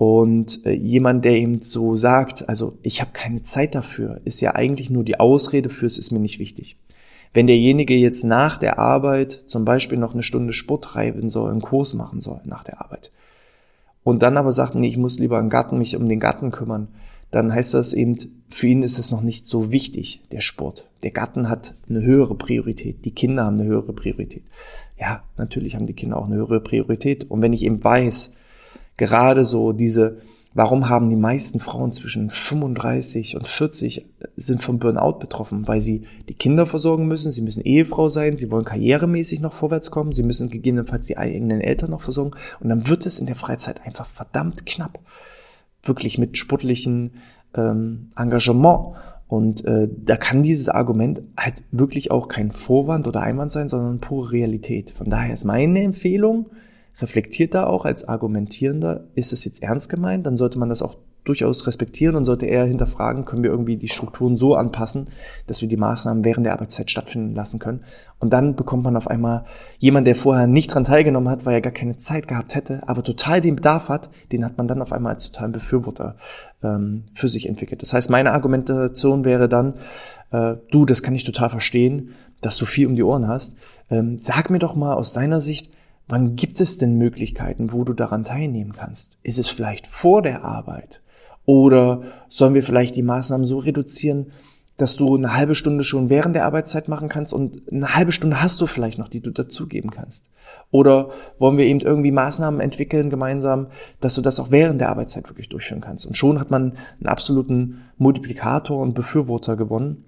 Und 0.00 0.64
äh, 0.64 0.72
jemand, 0.72 1.26
der 1.26 1.32
eben 1.32 1.60
so 1.60 1.94
sagt, 1.94 2.48
also 2.48 2.78
ich 2.80 3.02
habe 3.02 3.10
keine 3.12 3.42
Zeit 3.42 3.74
dafür, 3.74 4.22
ist 4.24 4.40
ja 4.40 4.54
eigentlich 4.54 4.88
nur 4.88 5.04
die 5.04 5.20
Ausrede 5.20 5.68
fürs 5.68 5.98
ist 5.98 6.10
mir 6.10 6.20
nicht 6.20 6.38
wichtig. 6.38 6.78
Wenn 7.34 7.46
derjenige 7.46 7.92
jetzt 7.94 8.24
nach 8.24 8.56
der 8.56 8.78
Arbeit 8.78 9.42
zum 9.44 9.66
Beispiel 9.66 9.98
noch 9.98 10.14
eine 10.14 10.22
Stunde 10.22 10.54
Sport 10.54 10.84
treiben 10.84 11.28
soll, 11.28 11.50
einen 11.50 11.60
Kurs 11.60 11.92
machen 11.92 12.22
soll 12.22 12.40
nach 12.46 12.64
der 12.64 12.80
Arbeit 12.80 13.12
und 14.02 14.22
dann 14.22 14.38
aber 14.38 14.52
sagt, 14.52 14.74
nee, 14.74 14.88
ich 14.88 14.96
muss 14.96 15.18
lieber 15.18 15.38
im 15.38 15.50
Garten 15.50 15.76
mich 15.76 15.94
um 15.96 16.08
den 16.08 16.18
Garten 16.18 16.50
kümmern, 16.50 16.88
dann 17.30 17.52
heißt 17.52 17.74
das 17.74 17.92
eben, 17.92 18.16
für 18.48 18.68
ihn 18.68 18.82
ist 18.82 18.98
es 18.98 19.10
noch 19.10 19.20
nicht 19.20 19.46
so 19.46 19.70
wichtig, 19.70 20.22
der 20.32 20.40
Sport. 20.40 20.88
Der 21.02 21.10
Garten 21.10 21.50
hat 21.50 21.74
eine 21.90 22.00
höhere 22.00 22.36
Priorität, 22.36 23.04
die 23.04 23.14
Kinder 23.14 23.44
haben 23.44 23.60
eine 23.60 23.68
höhere 23.68 23.92
Priorität. 23.92 24.44
Ja, 24.98 25.24
natürlich 25.36 25.74
haben 25.74 25.86
die 25.86 25.92
Kinder 25.92 26.16
auch 26.16 26.24
eine 26.24 26.36
höhere 26.36 26.60
Priorität. 26.60 27.30
Und 27.30 27.42
wenn 27.42 27.52
ich 27.52 27.64
eben 27.64 27.84
weiß, 27.84 28.32
gerade 29.00 29.46
so 29.46 29.72
diese, 29.72 30.18
warum 30.52 30.90
haben 30.90 31.08
die 31.08 31.16
meisten 31.16 31.58
Frauen 31.58 31.90
zwischen 31.92 32.28
35 32.28 33.34
und 33.34 33.48
40 33.48 34.06
sind 34.36 34.62
vom 34.62 34.78
Burnout 34.78 35.18
betroffen? 35.18 35.66
Weil 35.66 35.80
sie 35.80 36.04
die 36.28 36.34
Kinder 36.34 36.66
versorgen 36.66 37.08
müssen, 37.08 37.32
sie 37.32 37.40
müssen 37.40 37.62
Ehefrau 37.62 38.08
sein, 38.08 38.36
sie 38.36 38.50
wollen 38.50 38.66
karrieremäßig 38.66 39.40
noch 39.40 39.54
vorwärts 39.54 39.90
kommen, 39.90 40.12
sie 40.12 40.22
müssen 40.22 40.50
gegebenenfalls 40.50 41.06
die 41.06 41.16
eigenen 41.16 41.62
Eltern 41.62 41.90
noch 41.90 42.02
versorgen 42.02 42.32
und 42.60 42.68
dann 42.68 42.88
wird 42.88 43.06
es 43.06 43.18
in 43.18 43.26
der 43.26 43.36
Freizeit 43.36 43.84
einfach 43.86 44.06
verdammt 44.06 44.66
knapp. 44.66 45.00
Wirklich 45.82 46.18
mit 46.18 46.36
sportlichen 46.36 47.12
ähm, 47.54 48.10
Engagement. 48.16 48.96
Und 49.28 49.64
äh, 49.64 49.88
da 50.04 50.16
kann 50.16 50.42
dieses 50.42 50.68
Argument 50.68 51.22
halt 51.38 51.62
wirklich 51.70 52.10
auch 52.10 52.28
kein 52.28 52.50
Vorwand 52.50 53.08
oder 53.08 53.22
Einwand 53.22 53.50
sein, 53.50 53.68
sondern 53.68 54.00
pure 54.00 54.32
Realität. 54.32 54.90
Von 54.90 55.08
daher 55.08 55.32
ist 55.32 55.44
meine 55.44 55.80
Empfehlung, 55.82 56.50
reflektiert 57.00 57.54
da 57.54 57.66
auch 57.66 57.84
als 57.84 58.04
Argumentierender, 58.04 59.04
ist 59.14 59.32
es 59.32 59.44
jetzt 59.44 59.62
ernst 59.62 59.88
gemeint, 59.88 60.26
dann 60.26 60.36
sollte 60.36 60.58
man 60.58 60.68
das 60.68 60.82
auch 60.82 60.96
durchaus 61.24 61.66
respektieren 61.66 62.16
und 62.16 62.24
sollte 62.24 62.46
eher 62.46 62.64
hinterfragen, 62.64 63.24
können 63.24 63.42
wir 63.42 63.50
irgendwie 63.50 63.76
die 63.76 63.88
Strukturen 63.88 64.36
so 64.36 64.54
anpassen, 64.54 65.08
dass 65.46 65.60
wir 65.60 65.68
die 65.68 65.76
Maßnahmen 65.76 66.24
während 66.24 66.46
der 66.46 66.54
Arbeitszeit 66.54 66.90
stattfinden 66.90 67.34
lassen 67.34 67.58
können. 67.58 67.84
Und 68.18 68.32
dann 68.32 68.56
bekommt 68.56 68.84
man 68.84 68.96
auf 68.96 69.06
einmal 69.06 69.44
jemand, 69.78 70.06
der 70.06 70.14
vorher 70.14 70.46
nicht 70.46 70.74
dran 70.74 70.84
teilgenommen 70.84 71.28
hat, 71.28 71.44
weil 71.44 71.54
er 71.54 71.60
gar 71.60 71.72
keine 71.72 71.96
Zeit 71.96 72.26
gehabt 72.26 72.54
hätte, 72.54 72.88
aber 72.88 73.02
total 73.02 73.40
den 73.40 73.56
Bedarf 73.56 73.88
hat, 73.88 74.10
den 74.32 74.44
hat 74.44 74.56
man 74.56 74.66
dann 74.66 74.82
auf 74.82 74.92
einmal 74.92 75.12
als 75.12 75.30
totalen 75.30 75.52
Befürworter 75.52 76.16
ähm, 76.62 77.04
für 77.12 77.28
sich 77.28 77.48
entwickelt. 77.48 77.82
Das 77.82 77.92
heißt, 77.92 78.08
meine 78.08 78.32
Argumentation 78.32 79.24
wäre 79.24 79.48
dann, 79.48 79.74
äh, 80.30 80.56
du, 80.70 80.86
das 80.86 81.02
kann 81.02 81.14
ich 81.14 81.24
total 81.24 81.50
verstehen, 81.50 82.14
dass 82.40 82.56
du 82.56 82.64
viel 82.64 82.86
um 82.86 82.96
die 82.96 83.02
Ohren 83.02 83.28
hast. 83.28 83.56
Ähm, 83.90 84.16
sag 84.18 84.48
mir 84.48 84.58
doch 84.58 84.74
mal 84.74 84.94
aus 84.94 85.12
deiner 85.12 85.40
Sicht, 85.40 85.70
Wann 86.10 86.34
gibt 86.34 86.60
es 86.60 86.76
denn 86.76 86.98
Möglichkeiten, 86.98 87.72
wo 87.72 87.84
du 87.84 87.92
daran 87.92 88.24
teilnehmen 88.24 88.72
kannst? 88.72 89.16
Ist 89.22 89.38
es 89.38 89.48
vielleicht 89.48 89.86
vor 89.86 90.22
der 90.22 90.44
Arbeit? 90.44 91.00
Oder 91.46 92.02
sollen 92.28 92.54
wir 92.54 92.64
vielleicht 92.64 92.96
die 92.96 93.04
Maßnahmen 93.04 93.44
so 93.44 93.58
reduzieren, 93.58 94.32
dass 94.76 94.96
du 94.96 95.14
eine 95.14 95.36
halbe 95.36 95.54
Stunde 95.54 95.84
schon 95.84 96.10
während 96.10 96.34
der 96.34 96.46
Arbeitszeit 96.46 96.88
machen 96.88 97.08
kannst 97.08 97.32
und 97.32 97.62
eine 97.70 97.94
halbe 97.94 98.10
Stunde 98.10 98.42
hast 98.42 98.60
du 98.60 98.66
vielleicht 98.66 98.98
noch, 98.98 99.06
die 99.06 99.20
du 99.20 99.30
dazugeben 99.30 99.92
kannst? 99.92 100.28
Oder 100.72 101.10
wollen 101.38 101.58
wir 101.58 101.66
eben 101.66 101.78
irgendwie 101.78 102.10
Maßnahmen 102.10 102.58
entwickeln 102.58 103.08
gemeinsam, 103.08 103.68
dass 104.00 104.16
du 104.16 104.20
das 104.20 104.40
auch 104.40 104.50
während 104.50 104.80
der 104.80 104.88
Arbeitszeit 104.88 105.28
wirklich 105.28 105.48
durchführen 105.48 105.80
kannst? 105.80 106.06
Und 106.06 106.16
schon 106.16 106.40
hat 106.40 106.50
man 106.50 106.72
einen 106.98 107.06
absoluten 107.06 107.82
Multiplikator 107.98 108.80
und 108.80 108.94
Befürworter 108.94 109.54
gewonnen, 109.54 110.06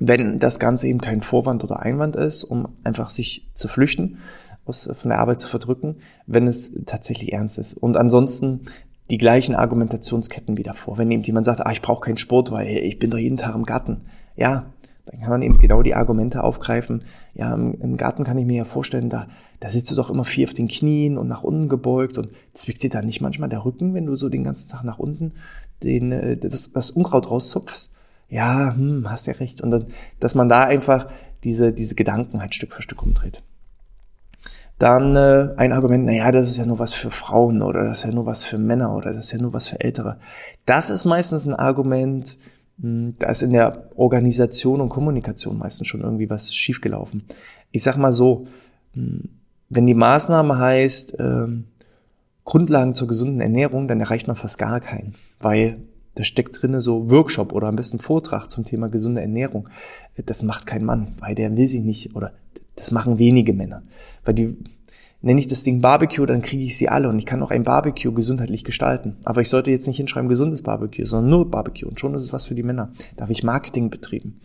wenn 0.00 0.38
das 0.38 0.58
Ganze 0.58 0.88
eben 0.88 1.00
kein 1.00 1.20
Vorwand 1.20 1.62
oder 1.62 1.80
Einwand 1.80 2.16
ist, 2.16 2.44
um 2.44 2.68
einfach 2.82 3.08
sich 3.08 3.48
zu 3.54 3.68
flüchten, 3.68 4.18
aus, 4.68 4.90
von 4.92 5.08
der 5.08 5.18
Arbeit 5.18 5.40
zu 5.40 5.48
verdrücken, 5.48 5.96
wenn 6.26 6.46
es 6.46 6.84
tatsächlich 6.86 7.32
ernst 7.32 7.58
ist. 7.58 7.74
Und 7.74 7.96
ansonsten 7.96 8.66
die 9.10 9.18
gleichen 9.18 9.54
Argumentationsketten 9.54 10.56
wieder 10.56 10.74
vor. 10.74 10.98
Wenn 10.98 11.10
eben 11.10 11.22
jemand 11.22 11.46
sagt, 11.46 11.64
ah, 11.64 11.72
ich 11.72 11.82
brauche 11.82 12.04
keinen 12.04 12.18
Sport, 12.18 12.50
weil 12.50 12.68
ich 12.68 12.98
bin 12.98 13.10
doch 13.10 13.18
jeden 13.18 13.38
Tag 13.38 13.54
im 13.54 13.64
Garten. 13.64 14.02
Ja, 14.36 14.66
dann 15.06 15.20
kann 15.20 15.30
man 15.30 15.42
eben 15.42 15.58
genau 15.58 15.82
die 15.82 15.94
Argumente 15.94 16.44
aufgreifen. 16.44 17.04
Ja, 17.34 17.54
im, 17.54 17.80
im, 17.80 17.96
Garten 17.96 18.24
kann 18.24 18.36
ich 18.36 18.44
mir 18.44 18.58
ja 18.58 18.64
vorstellen, 18.64 19.08
da, 19.08 19.28
da 19.60 19.70
sitzt 19.70 19.90
du 19.90 19.94
doch 19.94 20.10
immer 20.10 20.26
viel 20.26 20.44
auf 20.44 20.52
den 20.52 20.68
Knien 20.68 21.16
und 21.16 21.28
nach 21.28 21.42
unten 21.42 21.68
gebeugt 21.70 22.18
und 22.18 22.30
zwickt 22.52 22.82
dir 22.82 22.90
da 22.90 23.00
nicht 23.00 23.22
manchmal 23.22 23.48
der 23.48 23.64
Rücken, 23.64 23.94
wenn 23.94 24.04
du 24.04 24.16
so 24.16 24.28
den 24.28 24.44
ganzen 24.44 24.68
Tag 24.68 24.84
nach 24.84 24.98
unten 24.98 25.32
den, 25.82 26.12
äh, 26.12 26.36
das, 26.36 26.72
das 26.72 26.90
Unkraut 26.90 27.30
rauszupfst. 27.30 27.90
Ja, 28.28 28.74
hm, 28.74 29.08
hast 29.08 29.26
ja 29.26 29.34
recht. 29.34 29.62
Und 29.62 29.70
dann, 29.70 29.86
dass 30.20 30.34
man 30.34 30.48
da 30.50 30.64
einfach 30.64 31.08
diese, 31.44 31.72
diese 31.72 31.94
Gedanken 31.94 32.40
halt 32.40 32.54
Stück 32.54 32.72
für 32.72 32.82
Stück 32.82 33.02
umdreht. 33.02 33.42
Dann 34.78 35.16
äh, 35.16 35.54
ein 35.56 35.72
Argument, 35.72 36.04
naja, 36.04 36.30
das 36.30 36.48
ist 36.48 36.56
ja 36.56 36.64
nur 36.64 36.78
was 36.78 36.94
für 36.94 37.10
Frauen 37.10 37.62
oder 37.62 37.88
das 37.88 37.98
ist 37.98 38.04
ja 38.04 38.12
nur 38.12 38.26
was 38.26 38.44
für 38.44 38.58
Männer 38.58 38.94
oder 38.94 39.12
das 39.12 39.26
ist 39.26 39.32
ja 39.32 39.38
nur 39.38 39.52
was 39.52 39.66
für 39.66 39.80
Ältere. 39.80 40.18
Das 40.66 40.88
ist 40.88 41.04
meistens 41.04 41.46
ein 41.46 41.54
Argument, 41.54 42.38
hm, 42.80 43.16
da 43.18 43.28
ist 43.28 43.42
in 43.42 43.52
der 43.52 43.90
Organisation 43.96 44.80
und 44.80 44.88
Kommunikation 44.88 45.58
meistens 45.58 45.88
schon 45.88 46.02
irgendwie 46.02 46.30
was 46.30 46.54
schiefgelaufen. 46.54 47.24
Ich 47.72 47.82
sag 47.82 47.96
mal 47.96 48.12
so, 48.12 48.46
hm, 48.94 49.28
wenn 49.68 49.86
die 49.86 49.94
Maßnahme 49.94 50.58
heißt, 50.58 51.16
ähm, 51.18 51.64
Grundlagen 52.44 52.94
zur 52.94 53.08
gesunden 53.08 53.40
Ernährung, 53.40 53.88
dann 53.88 54.00
erreicht 54.00 54.26
man 54.26 54.36
fast 54.36 54.58
gar 54.58 54.80
keinen, 54.80 55.14
weil 55.40 55.80
da 56.14 56.24
steckt 56.24 56.62
drinne 56.62 56.80
so 56.80 57.10
Workshop 57.10 57.52
oder 57.52 57.68
am 57.68 57.76
besten 57.76 57.98
Vortrag 57.98 58.48
zum 58.48 58.64
Thema 58.64 58.88
gesunde 58.88 59.20
Ernährung. 59.20 59.68
Das 60.24 60.42
macht 60.42 60.66
kein 60.66 60.84
Mann, 60.84 61.14
weil 61.20 61.34
der 61.34 61.56
will 61.56 61.66
sich 61.66 61.82
nicht 61.82 62.16
oder 62.16 62.32
das 62.78 62.90
machen 62.90 63.18
wenige 63.18 63.52
Männer. 63.52 63.82
Weil 64.24 64.34
die, 64.34 64.56
nenne 65.20 65.40
ich 65.40 65.48
das 65.48 65.64
Ding 65.64 65.80
Barbecue, 65.80 66.26
dann 66.26 66.42
kriege 66.42 66.62
ich 66.62 66.76
sie 66.76 66.88
alle 66.88 67.08
und 67.08 67.18
ich 67.18 67.26
kann 67.26 67.42
auch 67.42 67.50
ein 67.50 67.64
Barbecue 67.64 68.12
gesundheitlich 68.12 68.64
gestalten. 68.64 69.16
Aber 69.24 69.40
ich 69.40 69.48
sollte 69.48 69.70
jetzt 69.70 69.86
nicht 69.86 69.96
hinschreiben 69.96 70.28
gesundes 70.28 70.62
Barbecue, 70.62 71.06
sondern 71.06 71.30
nur 71.30 71.50
Barbecue 71.50 71.88
und 71.88 71.98
schon 71.98 72.14
ist 72.14 72.22
es 72.22 72.32
was 72.32 72.46
für 72.46 72.54
die 72.54 72.62
Männer. 72.62 72.92
Da 73.16 73.22
habe 73.22 73.32
ich 73.32 73.42
Marketing 73.42 73.90
betrieben. 73.90 74.40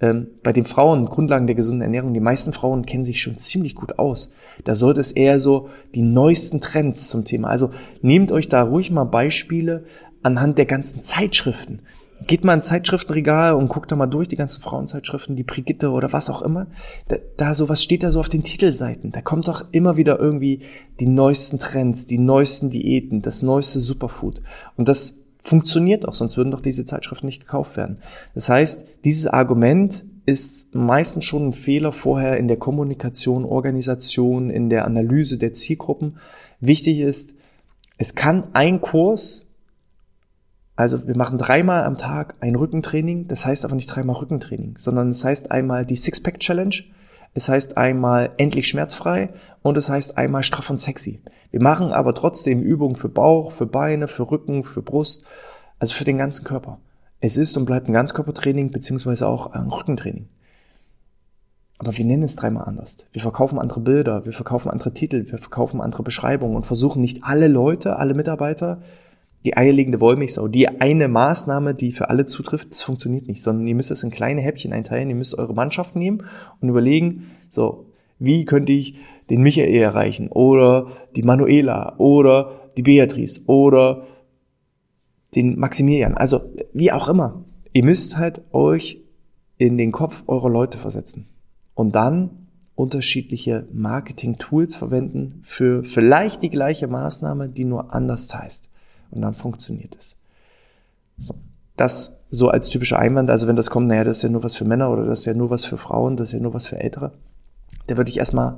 Ähm, 0.00 0.26
bei 0.42 0.52
den 0.52 0.64
Frauen, 0.64 1.04
Grundlagen 1.04 1.46
der 1.46 1.56
gesunden 1.56 1.82
Ernährung, 1.82 2.14
die 2.14 2.20
meisten 2.20 2.52
Frauen 2.52 2.84
kennen 2.84 3.04
sich 3.04 3.20
schon 3.20 3.38
ziemlich 3.38 3.74
gut 3.74 3.98
aus. 3.98 4.32
Da 4.64 4.74
sollte 4.74 5.00
es 5.00 5.12
eher 5.12 5.38
so 5.38 5.68
die 5.94 6.02
neuesten 6.02 6.60
Trends 6.60 7.08
zum 7.08 7.24
Thema. 7.24 7.48
Also 7.48 7.70
nehmt 8.02 8.32
euch 8.32 8.48
da 8.48 8.62
ruhig 8.62 8.90
mal 8.90 9.04
Beispiele 9.04 9.84
anhand 10.22 10.58
der 10.58 10.66
ganzen 10.66 11.02
Zeitschriften 11.02 11.80
geht 12.26 12.44
mal 12.44 12.54
ins 12.54 12.66
Zeitschriftenregal 12.66 13.54
und 13.54 13.68
guckt 13.68 13.92
da 13.92 13.96
mal 13.96 14.06
durch, 14.06 14.28
die 14.28 14.36
ganzen 14.36 14.62
Frauenzeitschriften, 14.62 15.36
die 15.36 15.42
Brigitte 15.42 15.90
oder 15.90 16.12
was 16.12 16.30
auch 16.30 16.42
immer. 16.42 16.66
Da, 17.08 17.16
da 17.36 17.54
so, 17.54 17.68
was 17.68 17.82
steht 17.82 18.02
da 18.02 18.10
so 18.10 18.20
auf 18.20 18.28
den 18.28 18.44
Titelseiten? 18.44 19.12
Da 19.12 19.20
kommt 19.20 19.48
doch 19.48 19.66
immer 19.72 19.96
wieder 19.96 20.18
irgendwie 20.18 20.60
die 21.00 21.06
neuesten 21.06 21.58
Trends, 21.58 22.06
die 22.06 22.18
neuesten 22.18 22.70
Diäten, 22.70 23.22
das 23.22 23.42
neueste 23.42 23.80
Superfood. 23.80 24.42
Und 24.76 24.88
das 24.88 25.20
funktioniert 25.38 26.08
auch, 26.08 26.14
sonst 26.14 26.36
würden 26.36 26.50
doch 26.50 26.62
diese 26.62 26.84
Zeitschriften 26.84 27.26
nicht 27.26 27.40
gekauft 27.40 27.76
werden. 27.76 27.98
Das 28.34 28.48
heißt, 28.48 28.86
dieses 29.04 29.26
Argument 29.26 30.04
ist 30.26 30.74
meistens 30.74 31.26
schon 31.26 31.48
ein 31.48 31.52
Fehler 31.52 31.92
vorher 31.92 32.38
in 32.38 32.48
der 32.48 32.56
Kommunikation, 32.56 33.44
Organisation, 33.44 34.48
in 34.48 34.70
der 34.70 34.86
Analyse 34.86 35.36
der 35.36 35.52
Zielgruppen. 35.52 36.16
Wichtig 36.60 37.00
ist, 37.00 37.34
es 37.98 38.14
kann 38.14 38.48
ein 38.54 38.80
Kurs, 38.80 39.46
also 40.76 41.06
wir 41.06 41.16
machen 41.16 41.38
dreimal 41.38 41.84
am 41.84 41.96
Tag 41.96 42.34
ein 42.40 42.56
Rückentraining, 42.56 43.28
das 43.28 43.46
heißt 43.46 43.64
aber 43.64 43.76
nicht 43.76 43.86
dreimal 43.86 44.16
Rückentraining, 44.16 44.76
sondern 44.76 45.10
es 45.10 45.24
heißt 45.24 45.52
einmal 45.52 45.86
die 45.86 45.96
Sixpack 45.96 46.40
Challenge, 46.40 46.74
es 47.32 47.48
heißt 47.48 47.76
einmal 47.76 48.32
endlich 48.38 48.68
schmerzfrei 48.68 49.30
und 49.62 49.76
es 49.76 49.88
heißt 49.88 50.18
einmal 50.18 50.42
straff 50.42 50.70
und 50.70 50.78
sexy. 50.78 51.20
Wir 51.50 51.62
machen 51.62 51.92
aber 51.92 52.14
trotzdem 52.14 52.60
Übungen 52.60 52.96
für 52.96 53.08
Bauch, 53.08 53.52
für 53.52 53.66
Beine, 53.66 54.08
für 54.08 54.28
Rücken, 54.30 54.64
für 54.64 54.82
Brust, 54.82 55.24
also 55.78 55.94
für 55.94 56.04
den 56.04 56.18
ganzen 56.18 56.44
Körper. 56.44 56.80
Es 57.20 57.36
ist 57.36 57.56
und 57.56 57.64
bleibt 57.64 57.88
ein 57.88 57.92
Ganzkörpertraining 57.92 58.70
beziehungsweise 58.70 59.28
auch 59.28 59.52
ein 59.52 59.68
Rückentraining. 59.68 60.28
Aber 61.78 61.96
wir 61.96 62.04
nennen 62.04 62.22
es 62.22 62.36
dreimal 62.36 62.64
anders. 62.64 63.06
Wir 63.12 63.22
verkaufen 63.22 63.58
andere 63.58 63.80
Bilder, 63.80 64.24
wir 64.24 64.32
verkaufen 64.32 64.70
andere 64.70 64.92
Titel, 64.92 65.26
wir 65.30 65.38
verkaufen 65.38 65.80
andere 65.80 66.02
Beschreibungen 66.02 66.56
und 66.56 66.66
versuchen 66.66 67.00
nicht 67.00 67.22
alle 67.22 67.48
Leute, 67.48 67.96
alle 67.96 68.14
Mitarbeiter, 68.14 68.82
die 69.44 69.56
eierlegende 69.56 70.00
Wollmilchsau, 70.00 70.48
die 70.48 70.68
eine 70.68 71.08
Maßnahme, 71.08 71.74
die 71.74 71.92
für 71.92 72.08
alle 72.08 72.24
zutrifft, 72.24 72.70
das 72.70 72.82
funktioniert 72.82 73.28
nicht, 73.28 73.42
sondern 73.42 73.66
ihr 73.66 73.74
müsst 73.74 73.90
es 73.90 74.02
in 74.02 74.10
kleine 74.10 74.40
Häppchen 74.40 74.72
einteilen, 74.72 75.10
ihr 75.10 75.16
müsst 75.16 75.36
eure 75.36 75.54
Mannschaft 75.54 75.96
nehmen 75.96 76.24
und 76.60 76.68
überlegen, 76.68 77.30
so, 77.50 77.86
wie 78.18 78.44
könnte 78.44 78.72
ich 78.72 78.96
den 79.30 79.42
Michael 79.42 79.74
erreichen 79.74 80.28
oder 80.28 80.88
die 81.14 81.22
Manuela 81.22 81.96
oder 81.98 82.70
die 82.76 82.82
Beatrice 82.82 83.42
oder 83.46 84.06
den 85.34 85.58
Maximilian, 85.58 86.14
also 86.14 86.40
wie 86.72 86.92
auch 86.92 87.08
immer. 87.08 87.44
Ihr 87.72 87.84
müsst 87.84 88.16
halt 88.16 88.42
euch 88.52 89.02
in 89.58 89.76
den 89.76 89.92
Kopf 89.92 90.24
eurer 90.26 90.48
Leute 90.48 90.78
versetzen 90.78 91.28
und 91.74 91.94
dann 91.94 92.48
unterschiedliche 92.76 93.68
Marketing-Tools 93.72 94.76
verwenden 94.76 95.40
für 95.44 95.84
vielleicht 95.84 96.42
die 96.42 96.50
gleiche 96.50 96.88
Maßnahme, 96.88 97.48
die 97.48 97.64
nur 97.64 97.94
anders 97.94 98.32
heißt. 98.34 98.70
Und 99.14 99.22
dann 99.22 99.34
funktioniert 99.34 99.96
es. 99.96 100.16
So. 101.18 101.34
Das 101.76 102.18
so 102.30 102.48
als 102.48 102.68
typischer 102.68 102.98
Einwand, 102.98 103.30
also 103.30 103.46
wenn 103.46 103.56
das 103.56 103.70
kommt, 103.70 103.86
naja, 103.86 104.04
das 104.04 104.18
ist 104.18 104.22
ja 104.24 104.28
nur 104.28 104.42
was 104.42 104.56
für 104.56 104.64
Männer 104.64 104.90
oder 104.90 105.06
das 105.06 105.20
ist 105.20 105.26
ja 105.26 105.34
nur 105.34 105.50
was 105.50 105.64
für 105.64 105.76
Frauen, 105.76 106.16
das 106.16 106.28
ist 106.28 106.34
ja 106.34 106.40
nur 106.40 106.54
was 106.54 106.66
für 106.66 106.78
Ältere, 106.78 107.12
da 107.86 107.96
würde 107.96 108.10
ich 108.10 108.18
erstmal 108.18 108.56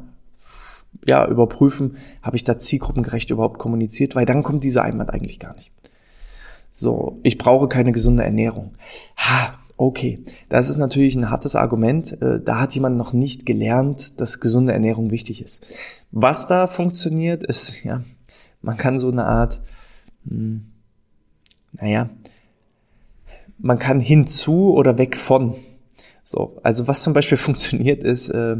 ja, 1.04 1.26
überprüfen, 1.26 1.96
habe 2.22 2.36
ich 2.36 2.44
da 2.44 2.58
zielgruppengerecht 2.58 3.30
überhaupt 3.30 3.58
kommuniziert, 3.58 4.14
weil 4.14 4.26
dann 4.26 4.42
kommt 4.42 4.64
dieser 4.64 4.82
Einwand 4.82 5.10
eigentlich 5.10 5.38
gar 5.38 5.54
nicht. 5.54 5.70
So, 6.70 7.20
ich 7.22 7.38
brauche 7.38 7.68
keine 7.68 7.92
gesunde 7.92 8.24
Ernährung. 8.24 8.74
Ha, 9.16 9.54
okay. 9.76 10.24
Das 10.48 10.68
ist 10.68 10.76
natürlich 10.76 11.14
ein 11.14 11.30
hartes 11.30 11.56
Argument. 11.56 12.20
Äh, 12.20 12.40
da 12.42 12.60
hat 12.60 12.74
jemand 12.74 12.96
noch 12.96 13.12
nicht 13.12 13.46
gelernt, 13.46 14.20
dass 14.20 14.40
gesunde 14.40 14.72
Ernährung 14.72 15.10
wichtig 15.10 15.42
ist. 15.42 15.66
Was 16.10 16.46
da 16.46 16.66
funktioniert, 16.66 17.44
ist, 17.44 17.82
ja, 17.84 18.02
man 18.60 18.76
kann 18.76 18.98
so 18.98 19.10
eine 19.10 19.24
Art, 19.24 19.60
hm, 20.28 20.66
naja, 21.72 22.10
man 23.58 23.78
kann 23.78 24.00
hinzu 24.00 24.74
oder 24.74 24.98
weg 24.98 25.16
von. 25.16 25.54
So, 26.24 26.58
also 26.62 26.88
was 26.88 27.02
zum 27.02 27.12
Beispiel 27.12 27.38
funktioniert 27.38 28.04
ist, 28.04 28.28
äh, 28.28 28.56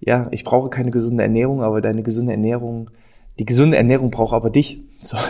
ja, 0.00 0.28
ich 0.30 0.44
brauche 0.44 0.70
keine 0.70 0.90
gesunde 0.90 1.22
Ernährung, 1.22 1.62
aber 1.62 1.80
deine 1.80 2.02
gesunde 2.02 2.32
Ernährung 2.32 2.90
die 3.38 3.44
gesunde 3.44 3.76
Ernährung 3.76 4.10
braucht 4.10 4.34
aber 4.34 4.50
dich. 4.50 4.80
So. 5.02 5.16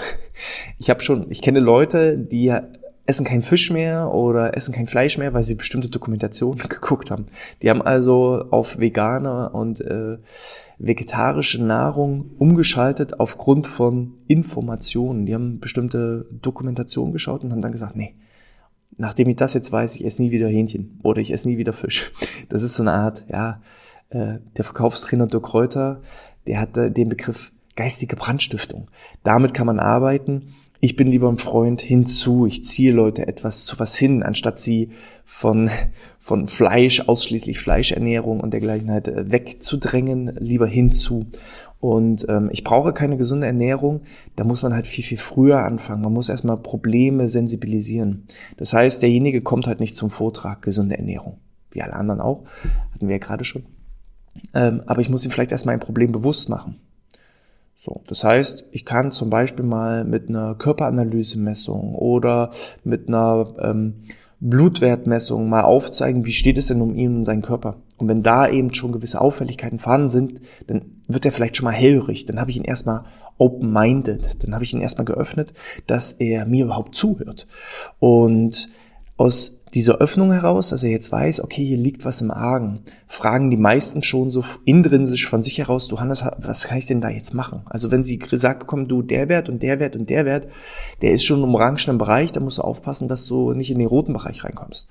Ich 0.79 0.89
habe 0.89 1.01
schon, 1.01 1.33
ich 1.33 1.43
kenne 1.43 1.59
Leute, 1.59 2.17
die 2.17 2.55
essen 3.09 3.25
kein 3.25 3.41
Fisch 3.41 3.71
mehr 3.71 4.13
oder 4.13 4.55
essen 4.55 4.75
kein 4.75 4.87
Fleisch 4.87 5.17
mehr, 5.17 5.33
weil 5.33 5.43
sie 5.43 5.55
bestimmte 5.55 5.89
Dokumentationen 5.89 6.59
geguckt 6.69 7.11
haben. 7.11 7.27
Die 7.63 7.71
haben 7.71 7.81
also 7.81 8.45
auf 8.51 8.79
vegane 8.79 9.49
und 9.49 9.81
äh, 9.81 10.19
vegetarische 10.79 11.65
Nahrung 11.65 12.31
umgeschaltet 12.39 13.19
aufgrund 13.19 13.67
von 13.67 14.15
Informationen. 14.27 15.25
Die 15.25 15.35
haben 15.35 15.59
bestimmte 15.59 16.27
Dokumentationen 16.31 17.15
geschaut 17.15 17.45
und 17.45 17.53
haben 17.53 17.63
dann 17.63 17.73
gesagt, 17.73 17.97
nee, 17.97 18.15
nachdem 18.99 19.31
ich 19.31 19.37
das 19.37 19.55
jetzt 19.55 19.73
weiß, 19.73 19.97
ich 19.97 20.05
esse 20.05 20.23
nie 20.23 20.31
wieder 20.31 20.49
Hähnchen 20.49 21.01
oder 21.03 21.23
ich 21.23 21.33
esse 21.33 21.49
nie 21.49 21.57
wieder 21.59 21.73
Fisch. 21.73 22.13
Das 22.51 22.63
ist 22.63 22.75
so 22.75 22.83
eine 22.83 22.93
Art, 22.93 23.25
ja, 23.29 23.63
äh, 24.11 24.39
der 24.57 24.65
Verkaufstrainer 24.65 25.27
Dirk 25.27 25.45
Kräuter, 25.45 26.03
der 26.47 26.61
hat 26.61 26.77
äh, 26.77 26.91
den 26.91 27.09
Begriff 27.09 27.53
geistige 27.75 28.17
Brandstiftung. 28.17 28.91
Damit 29.23 29.55
kann 29.55 29.67
man 29.67 29.81
arbeiten. 29.81 30.55
Ich 30.81 30.95
bin 30.95 31.09
lieber 31.09 31.29
ein 31.29 31.39
Freund 31.39 31.81
hinzu. 31.81 32.47
Ich 32.47 32.65
ziehe 32.65 32.93
Leute 32.93 33.27
etwas 33.27 33.65
zu 33.65 33.81
was 33.81 33.97
hin, 33.97 34.23
anstatt 34.23 34.61
sie 34.61 34.91
von, 35.25 35.71
von 36.21 36.47
Fleisch, 36.47 37.01
ausschließlich 37.01 37.59
Fleischernährung 37.59 38.39
und 38.39 38.53
dergleichen 38.53 38.91
halt 38.91 39.09
äh, 39.09 39.31
wegzudrängen, 39.31 40.37
lieber 40.39 40.69
hinzu. 40.69 41.27
Und 41.81 42.27
ähm, 42.29 42.49
ich 42.53 42.63
brauche 42.63 42.93
keine 42.93 43.17
gesunde 43.17 43.49
Ernährung. 43.49 44.03
Da 44.37 44.45
muss 44.45 44.63
man 44.63 44.73
halt 44.73 44.87
viel, 44.87 45.05
viel 45.05 45.19
früher 45.19 45.65
anfangen. 45.65 46.03
Man 46.03 46.13
muss 46.13 46.29
erstmal 46.29 46.57
Probleme 46.57 47.27
sensibilisieren. 47.27 48.27
Das 48.57 48.73
heißt, 48.73 49.03
derjenige 49.03 49.43
kommt 49.43 49.67
halt 49.67 49.81
nicht 49.81 49.97
zum 49.97 50.11
Vortrag 50.11 50.63
gesunde 50.63 50.97
Ernährung. 50.97 51.39
Wie 51.73 51.83
alle 51.83 51.95
anderen 51.95 52.21
auch. 52.21 52.45
Hatten 52.95 53.09
wir 53.09 53.17
ja 53.17 53.25
gerade 53.25 53.45
schon. 53.45 53.65
Ähm, 54.55 54.83
aber 54.87 55.01
ich 55.01 55.09
muss 55.09 55.25
ihm 55.25 55.33
vielleicht 55.33 55.53
erstmal 55.53 55.75
ein 55.75 55.81
Problem 55.81 56.13
bewusst 56.13 56.49
machen. 56.49 56.77
So, 57.81 58.03
das 58.09 58.25
heißt, 58.25 58.71
ich 58.73 58.85
kann 58.85 59.13
zum 59.13 59.31
Beispiel 59.31 59.65
mal 59.65 60.05
mit 60.05 60.29
einer 60.29 60.57
Körperanalysemessung 60.57 61.95
oder 61.95 62.51
mit 62.83 63.07
einer 63.07 63.55
ähm, 63.61 63.95
Blutwertmessung 64.41 65.49
mal 65.49 65.63
aufzeigen, 65.63 66.25
wie 66.25 66.33
steht 66.33 66.59
es 66.59 66.67
denn 66.67 66.81
um 66.81 66.97
ihn 66.97 67.19
und 67.19 67.25
seinen 67.25 67.43
Körper. 67.43 67.77
Und 67.97 68.09
wenn 68.09 68.25
da 68.25 68.49
eben 68.49 68.75
schon 68.75 68.93
gewisse 68.93 69.21
Auffälligkeiten 69.21 69.79
vorhanden 69.79 70.09
sind, 70.09 70.41
dann 70.67 71.03
wird 71.07 71.25
er 71.25 71.33
vielleicht 71.33 71.57
schon 71.57 71.65
mal 71.65 71.73
hellhörig. 71.73 72.27
Dann 72.27 72.41
habe 72.41 72.51
ich 72.51 72.57
ihn 72.57 72.65
erstmal 72.65 73.05
open-minded. 73.39 74.45
Dann 74.45 74.55
habe 74.55 74.65
ich 74.65 74.73
ihn 74.73 74.81
erstmal 74.81 75.05
geöffnet, 75.05 75.55
dass 75.87 76.13
er 76.13 76.47
mir 76.47 76.65
überhaupt 76.65 76.97
zuhört. 76.97 77.47
Und 78.01 78.69
aus 79.17 79.58
dieser 79.75 79.97
Öffnung 79.97 80.33
heraus, 80.33 80.71
dass 80.71 80.85
er 80.85 80.91
jetzt 80.91 81.13
weiß, 81.13 81.43
okay, 81.43 81.65
hier 81.65 81.77
liegt 81.77 82.05
was 82.05 82.21
im 82.21 82.31
Argen, 82.31 82.81
fragen 83.07 83.51
die 83.51 83.57
meisten 83.57 84.03
schon 84.03 84.31
so 84.31 84.43
intrinsisch 84.65 85.27
von 85.27 85.43
sich 85.43 85.59
heraus, 85.59 85.89
du 85.89 86.01
Hannes, 86.01 86.25
was 86.39 86.65
kann 86.65 86.79
ich 86.79 86.87
denn 86.87 87.01
da 87.01 87.09
jetzt 87.09 87.35
machen? 87.35 87.63
Also 87.67 87.91
wenn 87.91 88.05
sie 88.05 88.19
gesagt 88.19 88.61
bekommen, 88.61 88.89
du, 88.89 89.03
der 89.03 89.29
Wert 89.29 89.49
und 89.49 89.63
der 89.63 89.81
Wert 89.81 89.97
und 89.97 90.11
der 90.11 90.25
Wert, 90.25 90.49
der 91.03 91.13
ist 91.13 91.25
schon 91.25 91.43
im 91.43 91.55
orangenen 91.55 91.99
Bereich, 91.99 92.33
da 92.33 92.41
musst 92.41 92.59
du 92.59 92.63
aufpassen, 92.63 93.09
dass 93.09 93.27
du 93.27 93.53
nicht 93.53 93.71
in 93.71 93.79
den 93.79 93.89
roten 93.89 94.13
Bereich 94.13 94.45
reinkommst. 94.45 94.89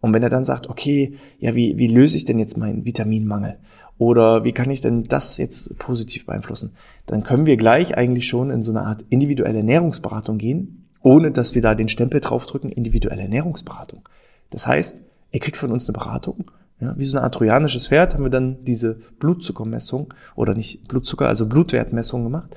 Und 0.00 0.14
wenn 0.14 0.22
er 0.22 0.30
dann 0.30 0.44
sagt, 0.44 0.68
okay, 0.68 1.14
ja, 1.38 1.54
wie, 1.54 1.76
wie 1.76 1.88
löse 1.88 2.16
ich 2.16 2.24
denn 2.24 2.38
jetzt 2.38 2.56
meinen 2.56 2.84
Vitaminmangel? 2.84 3.58
Oder 3.98 4.44
wie 4.44 4.52
kann 4.52 4.70
ich 4.70 4.80
denn 4.80 5.04
das 5.04 5.38
jetzt 5.38 5.76
positiv 5.78 6.26
beeinflussen? 6.26 6.72
Dann 7.06 7.24
können 7.24 7.46
wir 7.46 7.56
gleich 7.56 7.96
eigentlich 7.96 8.28
schon 8.28 8.50
in 8.50 8.62
so 8.62 8.70
eine 8.70 8.82
Art 8.82 9.04
individuelle 9.10 9.58
Ernährungsberatung 9.58 10.38
gehen, 10.38 10.77
ohne 11.02 11.30
dass 11.30 11.54
wir 11.54 11.62
da 11.62 11.74
den 11.74 11.88
Stempel 11.88 12.20
draufdrücken, 12.20 12.70
individuelle 12.70 13.22
Ernährungsberatung. 13.22 14.08
Das 14.50 14.66
heißt, 14.66 15.04
er 15.30 15.40
kriegt 15.40 15.56
von 15.56 15.72
uns 15.72 15.88
eine 15.88 15.98
Beratung. 15.98 16.50
Ja, 16.80 16.94
wie 16.96 17.04
so 17.04 17.18
Art 17.18 17.34
trojanisches 17.34 17.88
Pferd 17.88 18.14
haben 18.14 18.22
wir 18.22 18.30
dann 18.30 18.62
diese 18.64 19.00
Blutzuckermessung 19.18 20.14
oder 20.36 20.54
nicht 20.54 20.86
Blutzucker, 20.86 21.26
also 21.26 21.46
Blutwertmessung 21.46 22.22
gemacht 22.22 22.54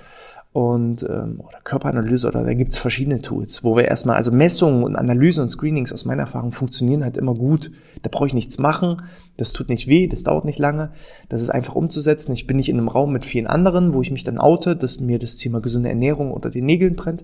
und 0.54 1.04
ähm, 1.04 1.40
oder 1.40 1.60
Körperanalyse 1.64 2.28
oder 2.28 2.44
da 2.44 2.54
gibt's 2.54 2.78
verschiedene 2.78 3.22
Tools, 3.22 3.64
wo 3.64 3.78
wir 3.78 3.86
erstmal, 3.86 4.18
also 4.18 4.32
Messungen 4.32 4.84
und 4.84 4.98
Analyse 4.98 5.42
und 5.42 5.50
Screenings 5.50 5.94
aus 5.94 6.04
meiner 6.04 6.24
Erfahrung 6.24 6.52
funktionieren 6.52 7.04
halt 7.04 7.16
immer 7.16 7.34
gut. 7.34 7.72
Da 8.02 8.10
brauche 8.12 8.28
ich 8.28 8.34
nichts 8.34 8.58
machen, 8.58 9.02
das 9.38 9.54
tut 9.54 9.70
nicht 9.70 9.88
weh, 9.88 10.08
das 10.08 10.24
dauert 10.24 10.44
nicht 10.44 10.60
lange, 10.60 10.92
das 11.30 11.42
ist 11.42 11.52
einfach 11.52 11.76
umzusetzen. 11.76 12.34
Ich 12.34 12.48
bin 12.48 12.58
nicht 12.58 12.70
in 12.70 12.78
einem 12.78 12.90
Raum 12.90 13.14
mit 13.14 13.26
vielen 13.26 13.48
anderen, 13.48 13.94
wo 13.94 14.02
ich 14.02 14.12
mich 14.12 14.26
dann 14.26 14.40
oute, 14.40 14.76
dass 14.76 15.00
mir 15.00 15.20
das 15.20 15.38
Thema 15.38 15.62
gesunde 15.62 15.90
Ernährung 15.90 16.32
unter 16.32 16.50
den 16.50 16.66
Nägeln 16.66 16.96
brennt, 16.96 17.24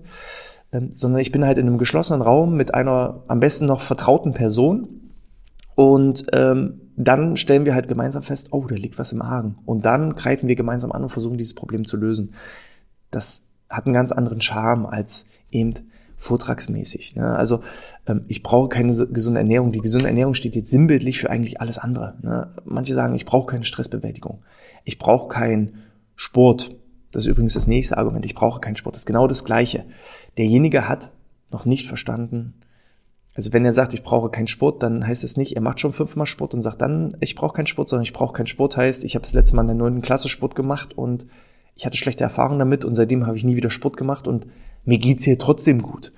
ähm, 0.72 0.90
sondern 0.92 1.20
ich 1.20 1.32
bin 1.32 1.44
halt 1.44 1.58
in 1.58 1.66
einem 1.66 1.78
geschlossenen 1.78 2.22
Raum 2.22 2.56
mit 2.56 2.74
einer 2.74 3.22
am 3.28 3.40
besten 3.40 3.66
noch 3.66 3.80
vertrauten 3.80 4.34
Person 4.34 5.12
und 5.74 6.26
ähm, 6.32 6.80
dann 6.96 7.36
stellen 7.36 7.64
wir 7.64 7.74
halt 7.74 7.86
gemeinsam 7.86 8.24
fest, 8.24 8.48
oh, 8.50 8.66
da 8.66 8.74
liegt 8.74 8.98
was 8.98 9.12
im 9.12 9.22
Argen. 9.22 9.56
Und 9.64 9.86
dann 9.86 10.16
greifen 10.16 10.48
wir 10.48 10.56
gemeinsam 10.56 10.90
an 10.90 11.04
und 11.04 11.10
versuchen 11.10 11.38
dieses 11.38 11.54
Problem 11.54 11.84
zu 11.84 11.96
lösen. 11.96 12.34
Das 13.12 13.44
hat 13.70 13.86
einen 13.86 13.94
ganz 13.94 14.10
anderen 14.10 14.40
Charme 14.40 14.86
als 14.86 15.28
eben 15.52 15.74
vortragsmäßig. 16.16 17.14
Ne? 17.14 17.36
Also 17.36 17.60
ähm, 18.06 18.24
ich 18.26 18.42
brauche 18.42 18.68
keine 18.68 18.92
gesunde 19.06 19.38
Ernährung. 19.38 19.70
Die 19.70 19.80
gesunde 19.80 20.08
Ernährung 20.08 20.34
steht 20.34 20.56
jetzt 20.56 20.70
sinnbildlich 20.70 21.20
für 21.20 21.30
eigentlich 21.30 21.60
alles 21.60 21.78
andere. 21.78 22.14
Ne? 22.22 22.50
Manche 22.64 22.94
sagen, 22.94 23.14
ich 23.14 23.24
brauche 23.24 23.46
keine 23.46 23.64
Stressbewältigung. 23.64 24.42
Ich 24.84 24.98
brauche 24.98 25.28
keinen 25.28 25.84
Sport. 26.16 26.74
Das 27.12 27.24
ist 27.24 27.30
übrigens 27.30 27.54
das 27.54 27.66
nächste 27.66 27.96
Argument. 27.96 28.24
Ich 28.24 28.34
brauche 28.34 28.60
keinen 28.60 28.76
Sport. 28.76 28.94
Das 28.94 29.02
ist 29.02 29.06
genau 29.06 29.26
das 29.26 29.44
Gleiche. 29.44 29.84
Derjenige 30.36 30.88
hat 30.88 31.10
noch 31.50 31.64
nicht 31.64 31.86
verstanden, 31.86 32.54
Also 33.34 33.52
wenn 33.52 33.64
er 33.64 33.72
sagt, 33.72 33.94
ich 33.94 34.02
brauche 34.02 34.30
keinen 34.30 34.48
Sport, 34.48 34.82
dann 34.82 35.06
heißt 35.06 35.22
es 35.22 35.36
nicht, 35.36 35.54
er 35.54 35.62
macht 35.62 35.78
schon 35.78 35.92
fünfmal 35.92 36.26
Sport 36.26 36.54
und 36.54 36.62
sagt 36.62 36.82
dann, 36.82 37.16
ich 37.20 37.36
brauche 37.36 37.54
keinen 37.54 37.68
Sport, 37.68 37.88
sondern 37.88 38.02
ich 38.02 38.12
brauche 38.12 38.32
keinen 38.32 38.48
Sport 38.48 38.76
heißt, 38.76 39.04
ich 39.04 39.14
habe 39.14 39.22
das 39.22 39.32
letzte 39.32 39.54
Mal 39.54 39.62
in 39.62 39.68
der 39.68 39.76
neunten 39.76 40.02
Klasse 40.02 40.28
Sport 40.28 40.56
gemacht 40.56 40.98
und 40.98 41.24
ich 41.76 41.86
hatte 41.86 41.96
schlechte 41.96 42.24
Erfahrungen 42.24 42.58
damit 42.58 42.84
und 42.84 42.96
seitdem 42.96 43.26
habe 43.28 43.36
ich 43.36 43.44
nie 43.44 43.54
wieder 43.54 43.70
Sport 43.70 43.96
gemacht 43.96 44.26
und 44.26 44.48
mir 44.84 44.98
geht's 44.98 45.22
hier 45.22 45.38
trotzdem 45.38 45.82
gut. 45.82 46.12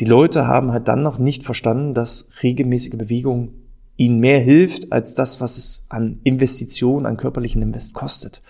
Die 0.00 0.06
Leute 0.06 0.46
haben 0.46 0.72
halt 0.72 0.88
dann 0.88 1.02
noch 1.02 1.18
nicht 1.18 1.44
verstanden, 1.44 1.92
dass 1.92 2.30
regelmäßige 2.42 2.96
Bewegung 2.96 3.52
ihnen 3.96 4.18
mehr 4.18 4.40
hilft 4.40 4.92
als 4.92 5.14
das, 5.14 5.42
was 5.42 5.58
es 5.58 5.84
an 5.90 6.20
Investitionen, 6.24 7.04
an 7.04 7.18
körperlichen 7.18 7.60
Invest 7.60 7.92
kostet. 7.92 8.40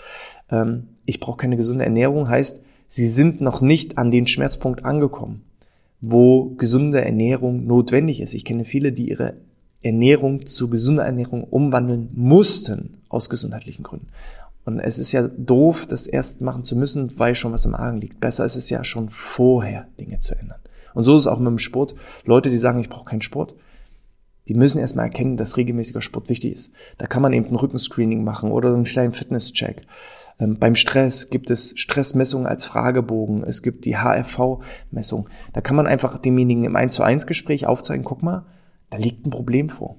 Ähm, 0.48 0.90
ich 1.06 1.20
brauche 1.20 1.38
keine 1.38 1.56
gesunde 1.56 1.84
Ernährung 1.84 2.28
heißt, 2.28 2.62
sie 2.88 3.06
sind 3.06 3.40
noch 3.40 3.60
nicht 3.60 3.96
an 3.96 4.10
den 4.10 4.26
Schmerzpunkt 4.26 4.84
angekommen 4.84 5.42
wo 6.00 6.54
gesunde 6.56 7.04
Ernährung 7.04 7.66
notwendig 7.66 8.20
ist. 8.20 8.34
Ich 8.34 8.44
kenne 8.44 8.64
viele, 8.64 8.92
die 8.92 9.08
ihre 9.08 9.34
Ernährung 9.82 10.46
zu 10.46 10.68
gesunder 10.68 11.04
Ernährung 11.04 11.44
umwandeln 11.44 12.10
mussten 12.14 13.02
aus 13.08 13.30
gesundheitlichen 13.30 13.82
Gründen. 13.82 14.08
Und 14.64 14.80
es 14.80 14.98
ist 14.98 15.12
ja 15.12 15.28
doof, 15.28 15.86
das 15.86 16.06
erst 16.06 16.40
machen 16.40 16.64
zu 16.64 16.74
müssen, 16.76 17.18
weil 17.18 17.34
schon 17.34 17.52
was 17.52 17.64
im 17.64 17.74
Argen 17.74 18.00
liegt. 18.00 18.20
Besser 18.20 18.44
ist 18.44 18.56
es 18.56 18.68
ja 18.68 18.82
schon 18.82 19.08
vorher, 19.10 19.86
Dinge 20.00 20.18
zu 20.18 20.34
ändern. 20.36 20.58
Und 20.92 21.04
so 21.04 21.14
ist 21.14 21.22
es 21.22 21.28
auch 21.28 21.38
mit 21.38 21.46
dem 21.46 21.58
Sport. 21.58 21.94
Leute, 22.24 22.50
die 22.50 22.58
sagen, 22.58 22.80
ich 22.80 22.88
brauche 22.88 23.04
keinen 23.04 23.22
Sport, 23.22 23.54
die 24.48 24.54
müssen 24.54 24.80
erstmal 24.80 25.06
erkennen, 25.06 25.36
dass 25.36 25.56
regelmäßiger 25.56 26.02
Sport 26.02 26.28
wichtig 26.28 26.52
ist. 26.52 26.72
Da 26.98 27.06
kann 27.06 27.22
man 27.22 27.32
eben 27.32 27.46
ein 27.46 27.56
Rückenscreening 27.56 28.24
machen 28.24 28.50
oder 28.50 28.74
einen 28.74 28.84
kleinen 28.84 29.12
Fitnesscheck. 29.12 29.82
Ähm, 30.38 30.58
beim 30.58 30.74
Stress 30.74 31.30
gibt 31.30 31.50
es 31.50 31.74
Stressmessungen 31.76 32.46
als 32.46 32.64
Fragebogen. 32.64 33.44
Es 33.44 33.62
gibt 33.62 33.84
die 33.84 33.96
HRV-Messung. 33.96 35.28
Da 35.52 35.60
kann 35.60 35.76
man 35.76 35.86
einfach 35.86 36.18
demjenigen 36.18 36.64
im 36.64 36.76
1 36.76 36.94
zu 36.94 37.02
1 37.02 37.26
Gespräch 37.26 37.66
aufzeigen, 37.66 38.04
guck 38.04 38.22
mal, 38.22 38.46
da 38.90 38.98
liegt 38.98 39.26
ein 39.26 39.30
Problem 39.30 39.68
vor. 39.68 39.96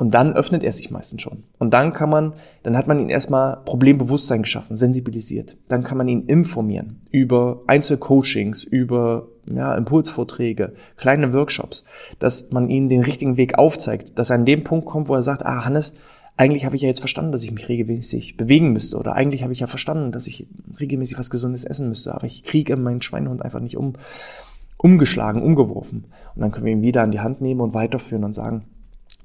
Und 0.00 0.14
dann 0.14 0.32
öffnet 0.32 0.64
er 0.64 0.72
sich 0.72 0.90
meistens 0.90 1.20
schon. 1.20 1.44
Und 1.58 1.74
dann 1.74 1.92
kann 1.92 2.08
man, 2.08 2.32
dann 2.62 2.74
hat 2.74 2.86
man 2.86 2.98
ihn 2.98 3.10
erstmal 3.10 3.58
Problembewusstsein 3.66 4.40
geschaffen, 4.40 4.74
sensibilisiert. 4.74 5.58
Dann 5.68 5.84
kann 5.84 5.98
man 5.98 6.08
ihn 6.08 6.24
informieren 6.24 7.02
über 7.10 7.60
Einzelcoachings, 7.66 8.64
über 8.64 9.28
ja, 9.44 9.74
Impulsvorträge, 9.74 10.72
kleine 10.96 11.34
Workshops, 11.34 11.84
dass 12.18 12.50
man 12.50 12.70
ihnen 12.70 12.88
den 12.88 13.02
richtigen 13.02 13.36
Weg 13.36 13.58
aufzeigt, 13.58 14.18
dass 14.18 14.30
er 14.30 14.36
an 14.36 14.46
dem 14.46 14.64
Punkt 14.64 14.86
kommt, 14.86 15.10
wo 15.10 15.14
er 15.14 15.22
sagt, 15.22 15.44
ah, 15.44 15.66
Hannes, 15.66 15.92
eigentlich 16.40 16.64
habe 16.64 16.74
ich 16.74 16.80
ja 16.80 16.88
jetzt 16.88 17.00
verstanden, 17.00 17.32
dass 17.32 17.44
ich 17.44 17.52
mich 17.52 17.68
regelmäßig 17.68 18.38
bewegen 18.38 18.72
müsste. 18.72 18.96
Oder 18.96 19.12
eigentlich 19.12 19.42
habe 19.42 19.52
ich 19.52 19.60
ja 19.60 19.66
verstanden, 19.66 20.10
dass 20.10 20.26
ich 20.26 20.46
regelmäßig 20.80 21.18
was 21.18 21.28
Gesundes 21.28 21.64
essen 21.64 21.90
müsste. 21.90 22.14
Aber 22.14 22.24
ich 22.24 22.44
kriege 22.44 22.74
meinen 22.76 23.02
Schweinehund 23.02 23.42
einfach 23.42 23.60
nicht 23.60 23.76
um, 23.76 23.92
umgeschlagen, 24.78 25.42
umgeworfen. 25.42 26.06
Und 26.34 26.40
dann 26.40 26.50
können 26.50 26.64
wir 26.64 26.72
ihn 26.72 26.80
wieder 26.80 27.02
an 27.02 27.10
die 27.10 27.20
Hand 27.20 27.42
nehmen 27.42 27.60
und 27.60 27.74
weiterführen 27.74 28.24
und 28.24 28.32
sagen, 28.32 28.64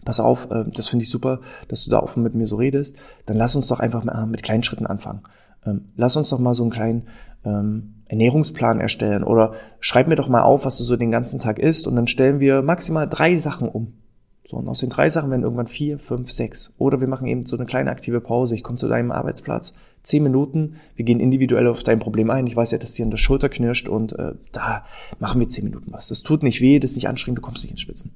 pass 0.04 0.20
auf, 0.20 0.52
äh, 0.52 0.66
das 0.68 0.88
finde 0.88 1.04
ich 1.04 1.10
super, 1.10 1.40
dass 1.70 1.86
du 1.86 1.90
da 1.90 2.00
offen 2.00 2.22
mit 2.22 2.36
mir 2.36 2.48
so 2.48 2.58
redest. 2.58 2.98
Dann 3.28 3.38
lass 3.38 3.56
uns 3.56 3.68
doch 3.68 3.80
einfach 3.80 4.04
mal 4.04 4.26
mit 4.26 4.44
kleinen 4.44 4.64
Schritten 4.64 4.86
anfangen. 4.86 5.22
Ähm, 5.66 5.86
lass 5.96 6.18
uns 6.18 6.32
doch 6.32 6.40
mal 6.40 6.54
so 6.54 6.64
einen 6.64 6.72
kleinen 6.72 7.04
ähm, 7.46 7.94
Ernährungsplan 8.10 8.82
erstellen 8.82 9.24
oder 9.24 9.54
schreib 9.80 10.10
mir 10.10 10.16
doch 10.16 10.28
mal 10.28 10.42
auf, 10.42 10.66
was 10.66 10.78
du 10.78 10.84
so 10.84 10.98
den 10.98 11.12
ganzen 11.12 11.40
Tag 11.40 11.60
isst 11.60 11.88
und 11.88 11.96
dann 11.96 12.08
stellen 12.08 12.42
wir 12.42 12.62
maximal 12.62 13.08
drei 13.08 13.38
Sachen 13.38 13.70
um. 13.70 13.94
So, 14.48 14.58
und 14.58 14.68
aus 14.68 14.80
den 14.80 14.90
drei 14.90 15.10
Sachen 15.10 15.32
werden 15.32 15.42
irgendwann 15.42 15.68
vier, 15.68 15.98
fünf, 15.98 16.32
sechs. 16.32 16.72
Oder 16.78 17.02
wir 17.02 17.08
machen 17.08 17.26
eben 17.26 17.46
so 17.48 17.56
eine 17.56 17.66
kleine 17.66 17.90
aktive 17.90 18.22
Pause. 18.22 18.54
Ich 18.54 18.64
komme 18.64 18.78
zu 18.78 18.88
deinem 18.88 19.12
Arbeitsplatz, 19.12 19.74
zehn 20.04 20.22
Minuten, 20.22 20.76
wir 20.96 21.04
gehen 21.04 21.20
individuell 21.20 21.68
auf 21.68 21.82
dein 21.82 21.98
Problem 21.98 22.30
ein. 22.30 22.46
Ich 22.46 22.56
weiß 22.56 22.70
ja, 22.72 22.78
dass 22.78 22.94
dir 22.94 23.06
an 23.06 23.10
der 23.10 23.18
Schulter 23.18 23.50
knirscht 23.50 23.90
und 23.90 24.14
äh, 24.14 24.34
da 24.52 24.86
machen 25.20 25.40
wir 25.40 25.48
zehn 25.48 25.66
Minuten 25.66 25.92
was. 25.92 26.10
Das 26.10 26.22
tut 26.22 26.44
nicht 26.44 26.62
weh, 26.62 26.78
das 26.78 26.92
ist 26.92 26.98
nicht 26.98 27.10
anstrengend, 27.10 27.40
du 27.40 27.42
kommst 27.42 27.64
nicht 27.64 27.72
ins 27.72 27.82
Spitzen. 27.82 28.16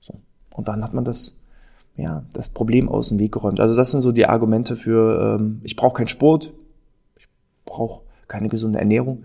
So. 0.00 0.14
Und 0.50 0.68
dann 0.68 0.84
hat 0.84 0.92
man 0.92 1.06
das, 1.06 1.38
ja, 1.96 2.24
das 2.34 2.50
Problem 2.50 2.90
aus 2.90 3.08
dem 3.08 3.18
Weg 3.18 3.32
geräumt. 3.32 3.58
Also 3.58 3.74
das 3.74 3.90
sind 3.90 4.02
so 4.02 4.12
die 4.12 4.26
Argumente 4.26 4.76
für, 4.76 5.38
ähm, 5.40 5.60
ich 5.62 5.76
brauche 5.76 5.96
keinen 5.96 6.08
Sport, 6.08 6.52
ich 7.16 7.26
brauche 7.64 8.02
keine 8.28 8.50
gesunde 8.50 8.78
Ernährung. 8.78 9.24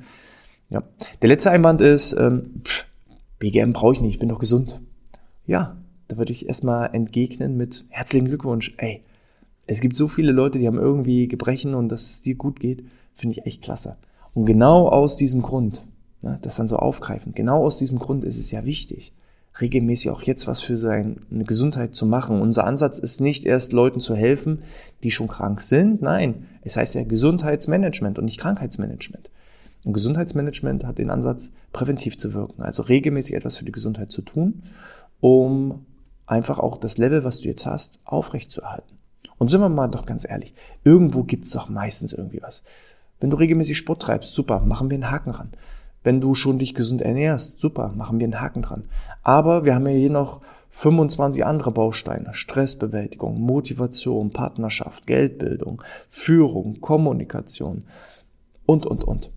Ja. 0.69 0.83
Der 1.21 1.27
letzte 1.27 1.51
Einwand 1.51 1.81
ist, 1.81 2.13
ähm, 2.13 2.61
pff, 2.63 2.85
BGM 3.39 3.73
brauche 3.73 3.93
ich 3.93 4.01
nicht, 4.01 4.13
ich 4.13 4.19
bin 4.19 4.29
doch 4.29 4.39
gesund. 4.39 4.79
Ja, 5.45 5.75
da 6.07 6.17
würde 6.17 6.31
ich 6.31 6.47
erstmal 6.47 6.93
entgegnen 6.93 7.57
mit 7.57 7.85
herzlichen 7.89 8.27
Glückwunsch. 8.27 8.73
Ey, 8.77 9.03
es 9.65 9.81
gibt 9.81 9.95
so 9.95 10.07
viele 10.07 10.31
Leute, 10.31 10.59
die 10.59 10.67
haben 10.67 10.79
irgendwie 10.79 11.27
Gebrechen 11.27 11.75
und 11.75 11.89
dass 11.89 12.03
es 12.03 12.21
dir 12.21 12.35
gut 12.35 12.59
geht, 12.59 12.85
finde 13.13 13.37
ich 13.37 13.45
echt 13.45 13.63
klasse. 13.63 13.97
Und 14.33 14.45
genau 14.45 14.87
aus 14.87 15.15
diesem 15.15 15.41
Grund, 15.41 15.83
ne, 16.21 16.39
das 16.41 16.55
dann 16.55 16.67
so 16.67 16.77
aufgreifen, 16.77 17.33
genau 17.33 17.65
aus 17.65 17.77
diesem 17.77 17.99
Grund 17.99 18.23
ist 18.23 18.37
es 18.37 18.51
ja 18.51 18.63
wichtig, 18.65 19.13
regelmäßig 19.59 20.11
auch 20.11 20.21
jetzt 20.21 20.47
was 20.47 20.61
für 20.61 20.77
seine 20.77 21.17
Gesundheit 21.31 21.95
zu 21.95 22.05
machen. 22.05 22.41
Unser 22.41 22.65
Ansatz 22.65 22.99
ist 22.99 23.19
nicht 23.19 23.45
erst 23.45 23.73
Leuten 23.73 23.99
zu 23.99 24.15
helfen, 24.15 24.61
die 25.03 25.11
schon 25.11 25.27
krank 25.27 25.61
sind. 25.61 26.01
Nein, 26.01 26.45
es 26.61 26.77
heißt 26.77 26.95
ja 26.95 27.03
Gesundheitsmanagement 27.03 28.19
und 28.19 28.25
nicht 28.25 28.39
Krankheitsmanagement. 28.39 29.31
Und 29.83 29.93
Gesundheitsmanagement 29.93 30.85
hat 30.85 30.97
den 30.97 31.09
Ansatz, 31.09 31.53
präventiv 31.73 32.17
zu 32.17 32.33
wirken, 32.33 32.61
also 32.61 32.83
regelmäßig 32.83 33.35
etwas 33.35 33.57
für 33.57 33.65
die 33.65 33.71
Gesundheit 33.71 34.11
zu 34.11 34.21
tun, 34.21 34.63
um 35.19 35.85
einfach 36.27 36.59
auch 36.59 36.77
das 36.77 36.97
Level, 36.97 37.23
was 37.23 37.39
du 37.39 37.47
jetzt 37.47 37.65
hast, 37.65 37.99
aufrechtzuerhalten. 38.05 38.97
Und 39.39 39.49
sind 39.49 39.61
wir 39.61 39.69
mal 39.69 39.87
doch 39.87 40.05
ganz 40.05 40.27
ehrlich, 40.29 40.53
irgendwo 40.83 41.23
gibt's 41.23 41.51
doch 41.51 41.69
meistens 41.69 42.13
irgendwie 42.13 42.41
was. 42.41 42.63
Wenn 43.19 43.29
du 43.29 43.37
regelmäßig 43.37 43.77
Sport 43.77 44.03
treibst, 44.03 44.33
super, 44.33 44.59
machen 44.59 44.89
wir 44.89 44.95
einen 44.95 45.11
Haken 45.11 45.31
ran. 45.31 45.49
Wenn 46.03 46.21
du 46.21 46.35
schon 46.35 46.59
dich 46.59 46.75
gesund 46.75 47.01
ernährst, 47.01 47.59
super, 47.59 47.91
machen 47.95 48.19
wir 48.19 48.25
einen 48.25 48.39
Haken 48.39 48.61
dran. 48.61 48.85
Aber 49.23 49.65
wir 49.65 49.75
haben 49.75 49.87
ja 49.87 49.93
hier 49.93 50.11
noch 50.11 50.41
25 50.69 51.45
andere 51.45 51.71
Bausteine. 51.71 52.33
Stressbewältigung, 52.33 53.41
Motivation, 53.41 54.31
Partnerschaft, 54.31 55.07
Geldbildung, 55.07 55.81
Führung, 56.07 56.81
Kommunikation 56.81 57.85
und, 58.65 58.85
und, 58.85 59.03
und. 59.03 59.31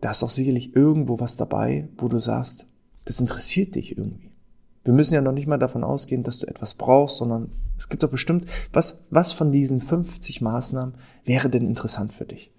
Da 0.00 0.10
ist 0.10 0.22
doch 0.22 0.30
sicherlich 0.30 0.76
irgendwo 0.76 1.18
was 1.18 1.36
dabei, 1.36 1.88
wo 1.98 2.08
du 2.08 2.18
sagst, 2.18 2.66
das 3.06 3.20
interessiert 3.20 3.74
dich 3.74 3.96
irgendwie. 3.96 4.30
Wir 4.86 4.92
müssen 4.92 5.14
ja 5.14 5.20
noch 5.20 5.32
nicht 5.32 5.48
mal 5.48 5.58
davon 5.58 5.82
ausgehen, 5.82 6.22
dass 6.22 6.38
du 6.38 6.46
etwas 6.46 6.74
brauchst, 6.74 7.16
sondern 7.16 7.50
es 7.76 7.88
gibt 7.88 8.04
doch 8.04 8.08
bestimmt, 8.08 8.46
was, 8.72 9.02
was 9.10 9.32
von 9.32 9.50
diesen 9.50 9.80
50 9.80 10.42
Maßnahmen 10.42 10.94
wäre 11.24 11.50
denn 11.50 11.66
interessant 11.66 12.12
für 12.12 12.24
dich? 12.24 12.52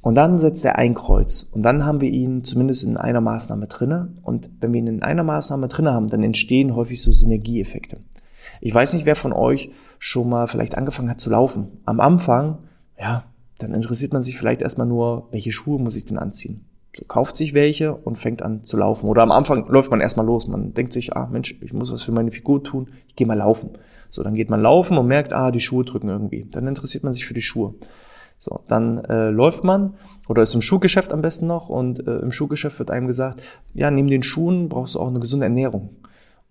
Und 0.00 0.16
dann 0.16 0.40
setzt 0.40 0.64
er 0.64 0.74
ein 0.74 0.94
Kreuz 0.94 1.48
und 1.52 1.62
dann 1.62 1.86
haben 1.86 2.00
wir 2.00 2.10
ihn 2.10 2.42
zumindest 2.42 2.82
in 2.82 2.96
einer 2.96 3.20
Maßnahme 3.20 3.68
drinne. 3.68 4.12
Und 4.22 4.50
wenn 4.60 4.72
wir 4.72 4.80
ihn 4.80 4.88
in 4.88 5.02
einer 5.04 5.22
Maßnahme 5.22 5.68
drinne 5.68 5.92
haben, 5.92 6.08
dann 6.08 6.24
entstehen 6.24 6.74
häufig 6.74 7.00
so 7.00 7.12
Synergieeffekte. 7.12 7.98
Ich 8.60 8.74
weiß 8.74 8.94
nicht, 8.94 9.06
wer 9.06 9.14
von 9.14 9.32
euch 9.32 9.70
schon 10.00 10.28
mal 10.28 10.48
vielleicht 10.48 10.76
angefangen 10.76 11.10
hat 11.10 11.20
zu 11.20 11.30
laufen. 11.30 11.78
Am 11.84 12.00
Anfang, 12.00 12.58
ja, 12.98 13.22
dann 13.58 13.72
interessiert 13.72 14.12
man 14.12 14.24
sich 14.24 14.36
vielleicht 14.36 14.62
erstmal 14.62 14.88
nur, 14.88 15.28
welche 15.30 15.52
Schuhe 15.52 15.80
muss 15.80 15.94
ich 15.94 16.06
denn 16.06 16.18
anziehen? 16.18 16.64
So 16.96 17.04
kauft 17.04 17.36
sich 17.36 17.54
welche 17.54 17.94
und 17.94 18.16
fängt 18.16 18.42
an 18.42 18.64
zu 18.64 18.76
laufen. 18.76 19.08
Oder 19.08 19.22
am 19.22 19.30
Anfang 19.30 19.66
läuft 19.68 19.90
man 19.90 20.00
erstmal 20.00 20.26
los. 20.26 20.48
Man 20.48 20.74
denkt 20.74 20.92
sich, 20.92 21.14
ah 21.14 21.28
Mensch, 21.30 21.58
ich 21.60 21.72
muss 21.72 21.92
was 21.92 22.02
für 22.02 22.12
meine 22.12 22.30
Figur 22.30 22.64
tun, 22.64 22.88
ich 23.06 23.16
gehe 23.16 23.26
mal 23.26 23.38
laufen. 23.38 23.70
So, 24.10 24.22
dann 24.22 24.34
geht 24.34 24.50
man 24.50 24.60
laufen 24.60 24.96
und 24.96 25.06
merkt, 25.06 25.32
ah, 25.32 25.50
die 25.50 25.60
Schuhe 25.60 25.84
drücken 25.84 26.08
irgendwie. 26.08 26.46
Dann 26.50 26.66
interessiert 26.66 27.04
man 27.04 27.12
sich 27.12 27.26
für 27.26 27.34
die 27.34 27.42
Schuhe. 27.42 27.74
So, 28.38 28.60
dann 28.68 29.04
äh, 29.04 29.30
läuft 29.30 29.64
man 29.64 29.94
oder 30.28 30.42
ist 30.42 30.54
im 30.54 30.62
Schuhgeschäft 30.62 31.12
am 31.12 31.22
besten 31.22 31.48
noch 31.48 31.68
und 31.68 32.06
äh, 32.06 32.18
im 32.18 32.30
Schuhgeschäft 32.30 32.78
wird 32.78 32.90
einem 32.90 33.08
gesagt, 33.08 33.42
ja, 33.74 33.90
neben 33.90 34.08
den 34.08 34.22
Schuhen 34.22 34.68
brauchst 34.68 34.94
du 34.94 35.00
auch 35.00 35.08
eine 35.08 35.18
gesunde 35.18 35.46
Ernährung 35.46 35.96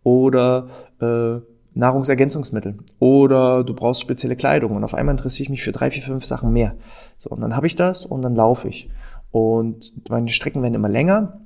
oder 0.04 0.68
äh, 1.00 1.40
Nahrungsergänzungsmittel 1.74 2.80
oder 3.00 3.64
du 3.64 3.74
brauchst 3.74 4.02
spezielle 4.02 4.36
Kleidung 4.36 4.76
und 4.76 4.84
auf 4.84 4.96
einmal 4.96 5.14
interessiere 5.14 5.46
ich 5.46 5.50
mich 5.50 5.64
für 5.64 5.72
drei, 5.72 5.90
vier, 5.90 6.04
fünf 6.04 6.26
Sachen 6.26 6.52
mehr. 6.52 6.76
So, 7.18 7.30
und 7.30 7.40
dann 7.40 7.56
habe 7.56 7.68
ich 7.68 7.76
das 7.76 8.06
und 8.06 8.22
dann 8.22 8.36
laufe 8.36 8.68
ich. 8.68 8.90
Und 9.32 9.94
meine 10.10 10.30
Strecken 10.30 10.62
werden 10.62 10.74
immer 10.74 10.90
länger, 10.90 11.42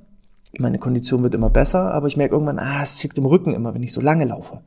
meine 0.58 0.78
Kondition 0.78 1.22
wird 1.22 1.34
immer 1.34 1.50
besser, 1.50 1.92
aber 1.94 2.06
ich 2.06 2.16
merke 2.16 2.34
irgendwann, 2.34 2.58
ah, 2.58 2.82
es 2.82 2.96
zieht 2.96 3.16
im 3.16 3.26
Rücken 3.26 3.54
immer, 3.54 3.74
wenn 3.74 3.82
ich 3.82 3.92
so 3.92 4.00
lange 4.00 4.26
laufe. 4.26 4.60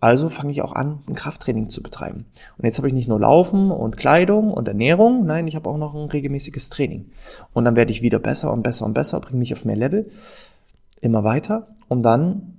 Also 0.00 0.30
fange 0.30 0.50
ich 0.50 0.62
auch 0.62 0.72
an, 0.72 1.00
ein 1.06 1.14
Krafttraining 1.14 1.68
zu 1.68 1.82
betreiben. 1.82 2.24
Und 2.56 2.64
jetzt 2.64 2.78
habe 2.78 2.88
ich 2.88 2.94
nicht 2.94 3.08
nur 3.08 3.20
Laufen 3.20 3.70
und 3.70 3.98
Kleidung 3.98 4.50
und 4.50 4.66
Ernährung, 4.66 5.26
nein, 5.26 5.46
ich 5.46 5.56
habe 5.56 5.68
auch 5.68 5.76
noch 5.76 5.94
ein 5.94 6.08
regelmäßiges 6.08 6.70
Training. 6.70 7.10
Und 7.52 7.66
dann 7.66 7.76
werde 7.76 7.92
ich 7.92 8.00
wieder 8.00 8.18
besser 8.18 8.50
und 8.50 8.62
besser 8.62 8.86
und 8.86 8.94
besser, 8.94 9.20
bringe 9.20 9.40
mich 9.40 9.52
auf 9.52 9.66
mehr 9.66 9.76
Level, 9.76 10.10
immer 11.02 11.22
weiter. 11.22 11.68
Und 11.88 12.02
dann 12.02 12.56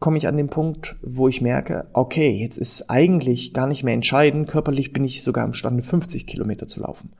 komme 0.00 0.18
ich 0.18 0.28
an 0.28 0.36
den 0.36 0.48
Punkt, 0.48 0.96
wo 1.00 1.28
ich 1.28 1.40
merke, 1.40 1.86
okay, 1.94 2.30
jetzt 2.30 2.58
ist 2.58 2.90
eigentlich 2.90 3.54
gar 3.54 3.66
nicht 3.66 3.84
mehr 3.84 3.94
entscheidend, 3.94 4.48
körperlich 4.48 4.92
bin 4.92 5.04
ich 5.04 5.22
sogar 5.22 5.46
imstande, 5.46 5.82
50 5.82 6.26
Kilometer 6.26 6.66
zu 6.66 6.80
laufen. 6.80 7.12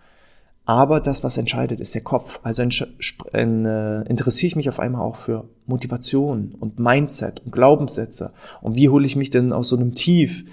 Aber 0.64 1.01
das, 1.01 1.25
was 1.25 1.38
entscheidet, 1.38 1.81
ist 1.81 1.94
der 1.94 2.03
Kopf. 2.03 2.38
Also 2.42 2.62
äh, 2.62 4.09
interessiere 4.09 4.46
ich 4.46 4.57
mich 4.57 4.68
auf 4.68 4.79
einmal 4.79 5.03
auch 5.03 5.16
für 5.16 5.48
Motivation 5.66 6.55
und 6.59 6.79
Mindset 6.79 7.40
und 7.44 7.51
Glaubenssätze. 7.53 8.33
Und 8.61 8.77
wie 8.77 8.88
hole 8.88 9.07
ich 9.07 9.16
mich 9.16 9.31
denn 9.31 9.53
aus 9.53 9.68
so 9.68 9.77
einem 9.77 9.94
Tief? 9.94 10.44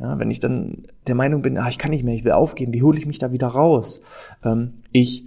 Ja, 0.00 0.18
wenn 0.18 0.30
ich 0.30 0.40
dann 0.40 0.86
der 1.06 1.14
Meinung 1.14 1.42
bin, 1.42 1.58
ah, 1.58 1.68
ich 1.68 1.78
kann 1.78 1.90
nicht 1.90 2.04
mehr, 2.04 2.14
ich 2.14 2.24
will 2.24 2.32
aufgeben, 2.32 2.72
wie 2.72 2.82
hole 2.82 2.98
ich 2.98 3.06
mich 3.06 3.18
da 3.18 3.32
wieder 3.32 3.48
raus? 3.48 4.00
Ähm, 4.44 4.74
ich 4.92 5.24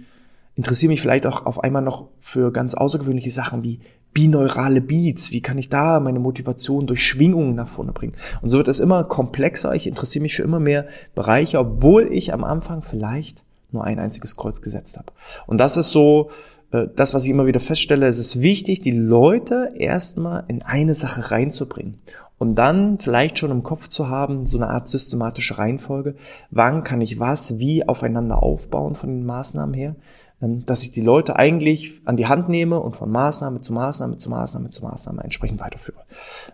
interessiere 0.54 0.90
mich 0.90 1.02
vielleicht 1.02 1.26
auch 1.26 1.46
auf 1.46 1.62
einmal 1.62 1.82
noch 1.82 2.08
für 2.18 2.52
ganz 2.52 2.74
außergewöhnliche 2.74 3.30
Sachen 3.30 3.62
wie 3.62 3.80
bineurale 4.12 4.80
Beats, 4.80 5.30
wie 5.30 5.40
kann 5.40 5.56
ich 5.56 5.68
da 5.68 6.00
meine 6.00 6.18
Motivation 6.18 6.86
durch 6.86 7.06
Schwingungen 7.06 7.54
nach 7.54 7.68
vorne 7.68 7.92
bringen? 7.92 8.14
Und 8.42 8.50
so 8.50 8.58
wird 8.58 8.68
es 8.68 8.80
immer 8.80 9.04
komplexer. 9.04 9.74
Ich 9.74 9.86
interessiere 9.86 10.22
mich 10.22 10.36
für 10.36 10.42
immer 10.42 10.60
mehr 10.60 10.86
Bereiche, 11.14 11.58
obwohl 11.58 12.12
ich 12.12 12.34
am 12.34 12.44
Anfang 12.44 12.82
vielleicht 12.82 13.44
nur 13.72 13.84
ein 13.84 13.98
einziges 13.98 14.36
Kreuz 14.36 14.62
gesetzt 14.62 14.98
habe. 14.98 15.12
Und 15.46 15.58
das 15.58 15.76
ist 15.76 15.90
so 15.90 16.30
äh, 16.72 16.88
das, 16.94 17.14
was 17.14 17.24
ich 17.24 17.30
immer 17.30 17.46
wieder 17.46 17.60
feststelle. 17.60 18.06
Es 18.06 18.18
ist 18.18 18.40
wichtig, 18.40 18.80
die 18.80 18.90
Leute 18.90 19.72
erstmal 19.76 20.44
in 20.48 20.62
eine 20.62 20.94
Sache 20.94 21.30
reinzubringen. 21.30 21.98
Und 22.38 22.56
dann 22.56 22.98
vielleicht 22.98 23.38
schon 23.38 23.52
im 23.52 23.62
Kopf 23.62 23.88
zu 23.88 24.08
haben, 24.08 24.46
so 24.46 24.56
eine 24.56 24.68
Art 24.68 24.88
systematische 24.88 25.58
Reihenfolge. 25.58 26.16
Wann 26.50 26.82
kann 26.82 27.00
ich 27.00 27.20
was 27.20 27.58
wie 27.58 27.86
aufeinander 27.86 28.42
aufbauen 28.42 28.96
von 28.96 29.10
den 29.10 29.24
Maßnahmen 29.24 29.74
her? 29.74 29.94
Ähm, 30.40 30.66
dass 30.66 30.82
ich 30.82 30.90
die 30.90 31.02
Leute 31.02 31.36
eigentlich 31.36 32.00
an 32.04 32.16
die 32.16 32.26
Hand 32.26 32.48
nehme 32.48 32.80
und 32.80 32.96
von 32.96 33.10
Maßnahme 33.10 33.60
zu 33.60 33.72
Maßnahme 33.72 34.16
zu 34.16 34.28
Maßnahme 34.28 34.70
zu 34.70 34.82
Maßnahme 34.82 35.22
entsprechend 35.22 35.60
weiterführe. 35.60 36.00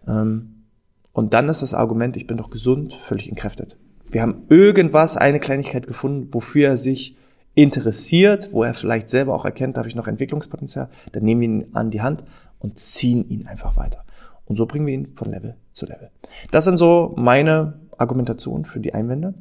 Ähm, 0.07 0.67
und 1.13 1.35
dann 1.35 1.49
ist 1.49 1.63
das 1.63 1.75
Argument, 1.75 2.17
ich 2.17 2.27
bin 2.27 2.37
doch 2.37 2.51
gesund, 2.51 2.93
völlig 2.93 3.29
entkräftet. 3.29 3.79
Wir 4.11 4.23
haben 4.23 4.45
irgendwas, 4.49 5.17
eine 5.17 5.41
Kleinigkeit 5.41 5.87
gefunden, 5.87 6.29
wofür 6.33 6.69
er 6.69 6.77
sich 6.77 7.17
interessiert, 7.55 8.53
wo 8.53 8.63
er 8.63 8.73
vielleicht 8.73 9.09
selber 9.09 9.35
auch 9.35 9.45
erkennt, 9.45 9.77
da 9.77 9.81
habe 9.81 9.89
ich 9.89 9.97
noch 9.97 10.07
Entwicklungspotenzial, 10.07 10.89
dann 11.13 11.25
nehmen 11.25 11.41
wir 11.41 11.49
ihn 11.49 11.67
an 11.75 11.91
die 11.91 12.01
Hand 12.01 12.25
und 12.59 12.79
ziehen 12.79 13.29
ihn 13.29 13.47
einfach 13.47 13.77
weiter. 13.77 14.05
Und 14.45 14.57
so 14.57 14.65
bringen 14.65 14.87
wir 14.87 14.95
ihn 14.95 15.09
von 15.15 15.31
Level 15.31 15.57
zu 15.73 15.87
Level. 15.87 16.11
Das 16.51 16.65
sind 16.65 16.79
so 16.79 17.15
meine 17.17 17.81
Argumentationen 17.99 18.65
für 18.65 18.81
die 18.81 18.95
Einwände. 18.95 19.35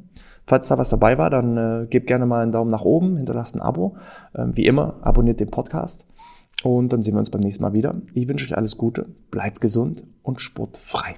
Falls 0.46 0.68
da 0.68 0.78
was 0.78 0.90
dabei 0.90 1.16
war, 1.16 1.30
dann 1.30 1.56
äh, 1.56 1.86
gebt 1.86 2.06
gerne 2.06 2.26
mal 2.26 2.42
einen 2.42 2.52
Daumen 2.52 2.70
nach 2.70 2.84
oben, 2.84 3.16
hinterlasst 3.16 3.54
ein 3.54 3.60
Abo. 3.60 3.96
Ähm, 4.34 4.56
wie 4.56 4.66
immer, 4.66 4.96
abonniert 5.02 5.40
den 5.40 5.50
Podcast. 5.50 6.06
Und 6.64 6.92
dann 6.92 7.02
sehen 7.02 7.14
wir 7.14 7.20
uns 7.20 7.30
beim 7.30 7.40
nächsten 7.40 7.62
Mal 7.62 7.72
wieder. 7.72 8.00
Ich 8.14 8.28
wünsche 8.28 8.46
euch 8.46 8.56
alles 8.56 8.76
Gute, 8.76 9.06
bleibt 9.30 9.60
gesund 9.60 10.04
und 10.22 10.40
sportfrei. 10.40 11.14